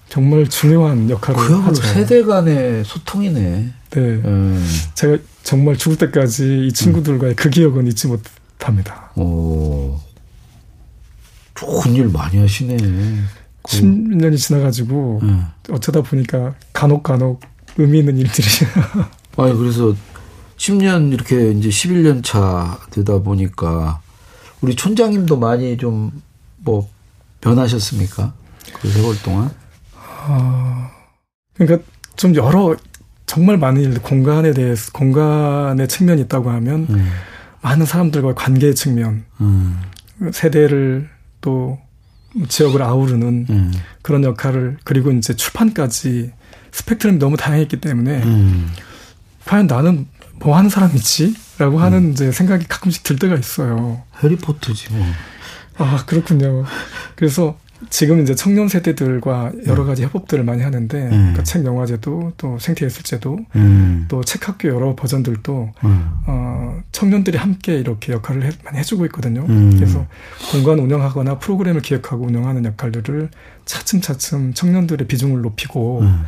정말 0.08 0.46
중요한 0.48 1.08
역할을 1.10 1.40
그야말로 1.40 1.68
하죠. 1.70 1.82
세대 1.82 2.22
간의 2.22 2.84
소통이네. 2.84 3.40
네. 3.90 4.00
음. 4.00 4.64
제가 4.94 5.18
정말 5.42 5.76
죽을 5.76 5.96
때까지 5.98 6.66
이 6.68 6.72
친구들과의 6.72 7.32
음. 7.32 7.36
그 7.36 7.50
기억은 7.50 7.86
잊지 7.88 8.06
못합니다. 8.08 9.10
오. 9.16 9.98
좋은 11.54 11.94
일 11.94 12.08
많이 12.08 12.38
하시네. 12.38 12.76
10년이 13.64 14.36
지나가지고 14.36 15.20
음. 15.22 15.46
어쩌다 15.70 16.00
보니까 16.02 16.54
간혹 16.72 17.02
간혹 17.02 17.40
의미 17.78 18.00
있는 18.00 18.18
일들이. 18.18 18.46
아니 19.36 19.56
그래서 19.56 19.94
10년 20.62 21.12
이렇게 21.12 21.50
이제 21.50 21.68
11년 21.68 22.22
차 22.22 22.78
되다 22.90 23.18
보니까 23.18 24.00
우리 24.60 24.74
촌장님도 24.74 25.38
많이 25.38 25.76
좀 25.76 26.12
뭐 26.64 26.88
변하셨습니까? 27.40 28.32
그 28.80 28.88
세월 28.88 29.16
동안? 29.22 29.50
아, 29.94 30.90
그러니까 31.54 31.84
좀 32.16 32.34
여러 32.36 32.76
정말 33.26 33.56
많은 33.56 33.80
일, 33.80 34.00
공간에 34.00 34.52
대해서 34.52 34.92
공간의 34.92 35.88
측면이 35.88 36.22
있다고 36.22 36.50
하면 36.50 36.86
음. 36.90 37.10
많은 37.62 37.86
사람들과 37.86 38.34
관계의 38.34 38.74
측면, 38.74 39.24
음. 39.40 39.80
세대를 40.32 41.08
또 41.40 41.78
지역을 42.48 42.82
아우르는 42.82 43.46
음. 43.50 43.72
그런 44.02 44.24
역할을 44.24 44.78
그리고 44.84 45.10
이제 45.10 45.34
출판까지 45.34 46.32
스펙트럼이 46.70 47.18
너무 47.18 47.36
다양했기 47.36 47.80
때문에 47.80 48.22
음. 48.22 48.68
과연 49.46 49.66
나는 49.66 50.06
뭐 50.38 50.56
하는 50.56 50.70
사람이지? 50.70 51.34
라고 51.58 51.78
하는 51.78 51.98
음. 51.98 52.12
이제 52.12 52.32
생각이 52.32 52.66
가끔씩 52.66 53.02
들 53.04 53.18
때가 53.18 53.36
있어요. 53.36 54.02
해리포터지 54.22 54.92
뭐. 54.92 55.04
아, 55.78 56.04
그렇군요. 56.06 56.64
그래서 57.14 57.56
지금 57.90 58.22
이제 58.22 58.34
청년 58.34 58.68
세대들과 58.68 59.52
여러 59.66 59.82
음. 59.82 59.88
가지 59.88 60.04
협업들을 60.04 60.44
많이 60.44 60.62
하는데 60.62 60.98
음. 60.98 61.10
그러니까 61.10 61.42
책 61.42 61.64
영화제도 61.64 62.32
또 62.36 62.58
생태 62.58 62.86
예술제도 62.86 63.38
음. 63.56 64.06
또 64.08 64.22
책학교 64.22 64.68
여러 64.68 64.94
버전들도 64.94 65.72
음. 65.84 66.10
어, 66.26 66.80
청년들이 66.92 67.38
함께 67.38 67.74
이렇게 67.74 68.12
역할을 68.12 68.44
해, 68.44 68.50
많이 68.64 68.78
해주고 68.78 69.04
있거든요. 69.06 69.44
음. 69.48 69.74
그래서 69.74 70.06
공간 70.50 70.78
운영하거나 70.78 71.38
프로그램을 71.38 71.82
기획하고 71.82 72.26
운영하는 72.26 72.64
역할들을 72.64 73.30
차츰차츰 73.64 74.54
청년들의 74.54 75.08
비중을 75.08 75.40
높이고 75.42 76.00
음. 76.02 76.24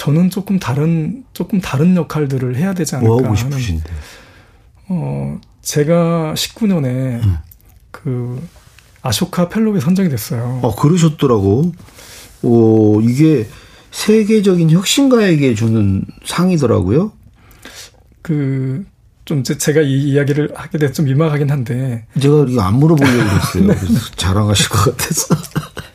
저는 0.00 0.30
조금 0.30 0.58
다른 0.58 1.24
조금 1.34 1.60
다른 1.60 1.94
역할들을 1.94 2.56
해야 2.56 2.72
되지 2.72 2.96
않을까 2.96 3.12
뭐 3.12 3.22
하고 3.22 3.36
싶으신데? 3.36 3.90
어 4.88 5.38
제가 5.60 6.32
19년에 6.34 6.86
음. 7.22 7.36
그 7.90 8.42
아쇼카 9.02 9.50
펠로우에 9.50 9.80
선정이 9.80 10.08
됐어요. 10.08 10.62
아 10.64 10.80
그러셨더라고. 10.80 11.72
오 12.42 13.00
이게 13.02 13.46
세계적인 13.90 14.70
혁신가에게 14.70 15.54
주는 15.54 16.04
상이더라고요. 16.24 17.12
그 18.22 18.84
좀 19.30 19.44
제가 19.44 19.80
이 19.82 20.10
이야기를 20.10 20.50
하게 20.56 20.76
돼서 20.78 20.92
좀 20.92 21.04
민망하긴 21.04 21.52
한데 21.52 22.04
제가 22.20 22.46
이거 22.48 22.62
안 22.62 22.74
물어보려고 22.80 23.16
그랬어요. 23.16 23.66
네. 23.68 23.76
자랑하실 24.16 24.68
것 24.70 24.96
같아서. 24.96 25.36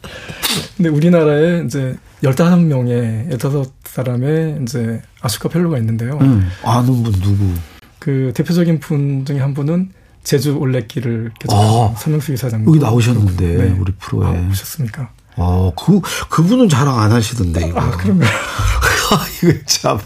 근데 0.78 0.90
우리나라에 0.90 1.64
이제 1.66 1.98
15명의 2.24 3.30
15사람의 3.38 4.64
이제 4.64 5.02
아슈카 5.22 5.50
펠로가 5.50 5.78
있는데요. 5.80 6.18
음, 6.22 6.50
아는 6.64 7.04
분 7.04 7.12
누구? 7.14 7.54
그 8.00 8.32
대표적인 8.36 8.80
분 8.80 9.26
중에 9.26 9.40
한 9.40 9.54
분은 9.54 9.92
제주 10.24 10.56
올레길을 10.58 11.32
아, 11.50 11.94
서명수 11.98 12.34
이사장님. 12.34 12.68
여기 12.68 12.80
나오셨는데, 12.80 13.46
네. 13.46 13.78
우리 13.80 13.94
프로에. 13.94 14.28
아, 14.28 14.50
오셨습니까? 14.50 15.12
아, 15.36 15.72
그, 15.78 16.02
그분은 16.30 16.68
자랑 16.68 17.00
안 17.00 17.12
하시던데, 17.12 17.68
이거. 17.68 17.80
아, 17.80 17.92
그런가요? 17.92 18.30
아, 19.12 19.26
이거 19.44 19.54
참. 19.66 20.00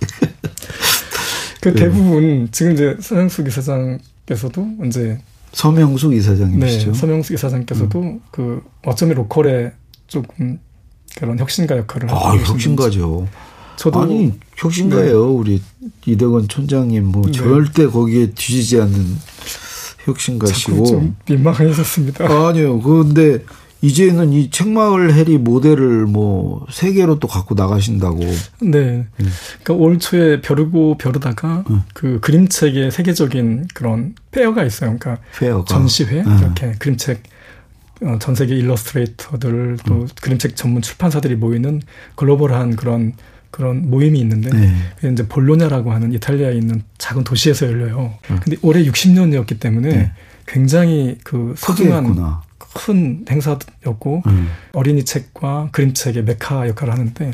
그 1.60 1.74
대부분, 1.74 2.48
지금 2.52 2.72
이제 2.72 2.96
서명수 3.00 3.42
이사장께서도 3.42 4.68
이제 4.86 5.18
서명숙 5.52 6.12
이사장님이시죠. 6.14 6.92
네, 6.92 6.98
서명숙 6.98 7.34
이사장께서도 7.34 8.00
음. 8.00 8.20
그 8.30 8.62
어쩌면 8.84 9.16
로컬에 9.16 9.72
조금 10.06 10.60
그런 11.18 11.38
혁신가 11.38 11.76
역할을 11.76 12.10
하고 12.10 12.26
아, 12.26 12.36
혁신가죠. 12.36 13.26
저도 13.76 14.00
아니 14.00 14.32
혁신가예요. 14.56 15.26
네. 15.26 15.32
우리 15.32 15.62
이대건 16.06 16.48
촌장님 16.48 17.06
뭐 17.06 17.26
네. 17.26 17.32
절대 17.32 17.86
거기에 17.86 18.30
뒤지지 18.30 18.80
않는 18.80 19.16
혁신가시고 20.04 20.84
좀 20.84 21.16
민망해졌습니다. 21.28 22.24
아니요. 22.24 22.80
그런데 22.80 23.44
이제는 23.80 24.32
이 24.32 24.50
책마을 24.50 25.14
해리 25.14 25.38
모델을 25.38 26.06
뭐 26.06 26.66
세계로 26.70 27.18
또 27.18 27.28
갖고 27.28 27.54
나가신다고. 27.54 28.18
네. 28.60 29.06
음. 29.20 29.32
그러니까 29.62 29.74
올 29.74 29.98
초에 29.98 30.40
벼르고 30.40 30.98
벼르다가 30.98 31.64
음. 31.70 31.82
그 31.94 32.18
그림책의 32.20 32.90
세계적인 32.90 33.68
그런 33.74 34.14
페어가 34.30 34.64
있어요. 34.64 34.96
그러니까 34.98 35.22
페어가. 35.36 35.64
전시회 35.66 36.22
음. 36.22 36.38
이렇게 36.38 36.72
그림책 36.78 37.18
어, 37.18 37.37
전 38.20 38.34
세계 38.34 38.56
일러스트레이터들 38.56 39.78
또 39.86 39.94
음. 39.94 40.08
그림책 40.20 40.56
전문 40.56 40.82
출판사들이 40.82 41.36
모이는 41.36 41.82
글로벌한 42.14 42.76
그런 42.76 43.14
그런 43.50 43.90
모임이 43.90 44.20
있는데 44.20 44.50
네. 44.50 45.10
이제 45.10 45.26
볼로냐라고 45.26 45.90
하는 45.90 46.12
이탈리아에 46.12 46.54
있는 46.54 46.82
작은 46.98 47.24
도시에서 47.24 47.66
열려요. 47.66 48.14
음. 48.30 48.40
근데 48.42 48.56
올해 48.62 48.84
60년이었기 48.84 49.58
때문에 49.58 49.88
네. 49.88 50.12
굉장히 50.46 51.18
그 51.24 51.54
소중한 51.56 52.14
큰 52.74 53.24
행사였고 53.28 54.22
음. 54.26 54.48
어린이 54.72 55.04
책과 55.04 55.70
그림책의 55.72 56.24
메카 56.24 56.68
역할을 56.68 56.92
하는데 56.92 57.32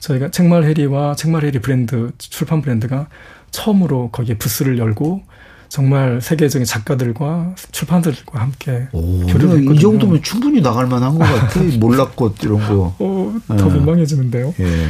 저희가 0.00 0.30
책마을 0.30 0.64
해리와 0.64 1.14
책마을 1.14 1.44
해리 1.44 1.60
브랜드 1.60 2.10
출판 2.18 2.62
브랜드가 2.62 3.08
처음으로 3.50 4.10
거기에 4.10 4.36
부스를 4.38 4.78
열고 4.78 5.22
정말 5.68 6.20
세계적인 6.20 6.64
작가들과 6.64 7.54
출판인들과 7.72 8.40
함께 8.40 8.88
교류를 8.92 9.58
했거든요. 9.58 9.74
이 9.74 9.78
정도면 9.80 10.22
충분히 10.22 10.60
나갈 10.60 10.86
만한 10.86 11.18
것 11.18 11.18
같아. 11.20 11.60
몰랐꽃 11.78 12.42
이런 12.42 12.60
거. 12.60 12.94
어, 12.98 13.34
더 13.48 13.68
네. 13.68 13.74
민망해지는데요. 13.74 14.54
예. 14.60 14.88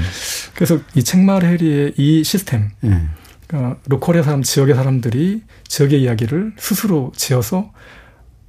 그래서 0.54 0.78
이 0.94 1.02
책마을 1.02 1.44
해리의 1.44 1.94
이 1.96 2.24
시스템, 2.24 2.70
예. 2.84 3.02
그러니까 3.46 3.78
로컬의 3.86 4.24
사람, 4.24 4.42
지역의 4.42 4.74
사람들이 4.74 5.42
지역의 5.68 6.02
이야기를 6.02 6.54
스스로 6.58 7.12
지어서 7.16 7.70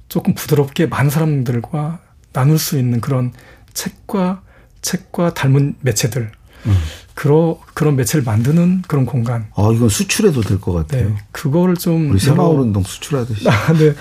조금 0.08 0.34
부드럽게 0.34 0.86
많은 0.86 1.10
사람들과 1.10 2.00
나눌 2.32 2.58
수 2.58 2.78
있는 2.78 3.00
그런 3.00 3.32
책과 3.74 4.42
책과 4.80 5.34
닮은 5.34 5.76
매체들 5.80 6.32
음. 6.68 6.74
그런 7.14 7.56
그런 7.74 7.96
매체를 7.96 8.24
만드는 8.24 8.82
그런 8.86 9.04
공간. 9.06 9.46
아 9.56 9.70
이건 9.74 9.88
수출해도 9.88 10.42
될 10.42 10.60
것 10.60 10.72
같아요. 10.72 11.08
네, 11.10 11.16
그거를 11.32 11.74
좀 11.76 12.10
우리 12.10 12.20
새마을 12.20 12.58
운동 12.60 12.82
수출하듯이. 12.84 13.46
아, 13.50 13.72
네, 13.72 13.94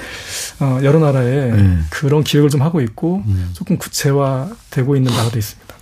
어, 0.60 0.80
여러 0.84 1.00
나라에 1.00 1.52
네. 1.52 1.78
그런 1.90 2.24
기획을 2.24 2.50
좀 2.50 2.62
하고 2.62 2.80
있고 2.82 3.24
음. 3.26 3.50
조금 3.54 3.78
구체화되고 3.78 4.96
있는 4.96 5.12
나라도 5.12 5.40
있습니다. 5.40 5.76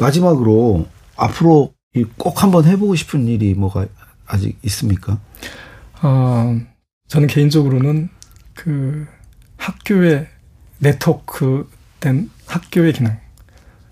마지막으로 0.00 0.86
앞으로 1.16 1.72
꼭 2.16 2.42
한번 2.42 2.64
해보고 2.64 2.94
싶은 2.96 3.26
일이 3.28 3.54
뭐가 3.54 3.86
아직 4.26 4.58
있습니까? 4.62 5.18
어, 6.02 6.58
저는 7.08 7.28
개인적으로는 7.28 8.08
그 8.54 9.06
학교의 9.56 10.26
네트워크 10.78 11.68
된 12.00 12.30
학교의 12.46 12.92
기능. 12.94 13.16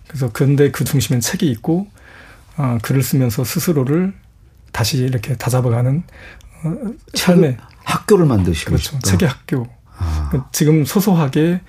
그래서 0.06 0.30
근데 0.32 0.70
그 0.70 0.84
중심엔 0.84 1.20
책이 1.20 1.50
있고 1.50 1.86
어, 2.58 2.78
글을 2.82 3.02
쓰면서 3.02 3.44
스스로를 3.44 4.12
다시 4.72 4.98
이렇게 4.98 5.36
다잡아가는 5.36 6.02
어, 6.64 6.74
삶의 7.14 7.56
학교를 7.84 8.26
만드시고 8.26 8.72
그렇죠. 8.72 8.92
싶다. 8.92 9.10
책의 9.10 9.28
학교. 9.28 9.66
아. 9.96 10.28
그 10.30 10.42
지금 10.52 10.84
소소하게 10.84 11.60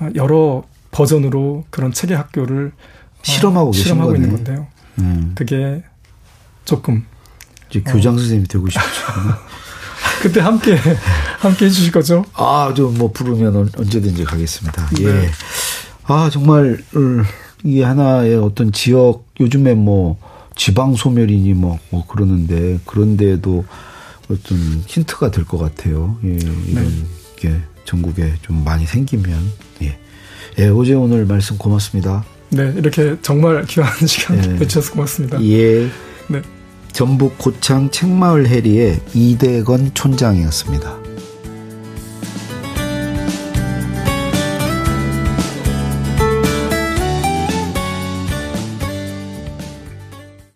어, 0.00 0.08
여러 0.14 0.64
버전으로 0.90 1.66
그런 1.70 1.92
책의 1.92 2.16
학교를 2.16 2.72
어, 2.74 3.20
실험하고, 3.22 3.70
어, 3.70 3.72
실험하고 3.72 4.16
있는 4.16 4.32
건데요. 4.32 4.66
음. 4.98 5.32
그게 5.36 5.82
조금 6.64 7.04
이제 7.68 7.80
교장 7.82 8.16
선생님이 8.16 8.48
되고 8.48 8.68
싶죠. 8.68 8.88
그때 10.22 10.40
함께 10.40 10.76
함께 11.38 11.66
해주실 11.66 11.92
거죠? 11.92 12.24
아, 12.34 12.72
좀뭐 12.74 13.12
부르면 13.12 13.70
언제든지 13.76 14.24
가겠습니다. 14.24 14.88
네. 14.96 15.04
예. 15.04 15.30
아 16.04 16.30
정말 16.32 16.82
이게 17.62 17.84
하나의 17.84 18.36
어떤 18.36 18.72
지역 18.72 19.26
요즘에 19.38 19.74
뭐 19.74 20.18
지방 20.58 20.94
소멸이니 20.94 21.54
뭐, 21.54 21.78
뭐 21.88 22.06
그러는데 22.06 22.78
그런데도 22.84 23.64
어떤 24.30 24.58
힌트가 24.86 25.30
될 25.30 25.44
것 25.44 25.56
같아요. 25.56 26.18
예, 26.24 26.28
이런 26.32 26.84
네. 26.84 27.04
게 27.36 27.56
전국에 27.86 28.34
좀 28.42 28.62
많이 28.64 28.84
생기면 28.84 29.40
예. 29.82 29.98
예, 30.58 30.68
어제 30.68 30.92
오늘 30.92 31.24
말씀 31.24 31.56
고맙습니다. 31.56 32.24
네, 32.50 32.72
이렇게 32.76 33.16
정말 33.22 33.64
귀한 33.66 33.90
시간 34.06 34.36
예. 34.44 34.48
내주셔서 34.58 34.92
고맙습니다. 34.92 35.42
예. 35.44 35.88
네. 36.28 36.42
전북 36.92 37.38
고창 37.38 37.90
책마을 37.90 38.48
해리의 38.48 39.00
이대건 39.14 39.92
촌장이었습니다. 39.94 41.07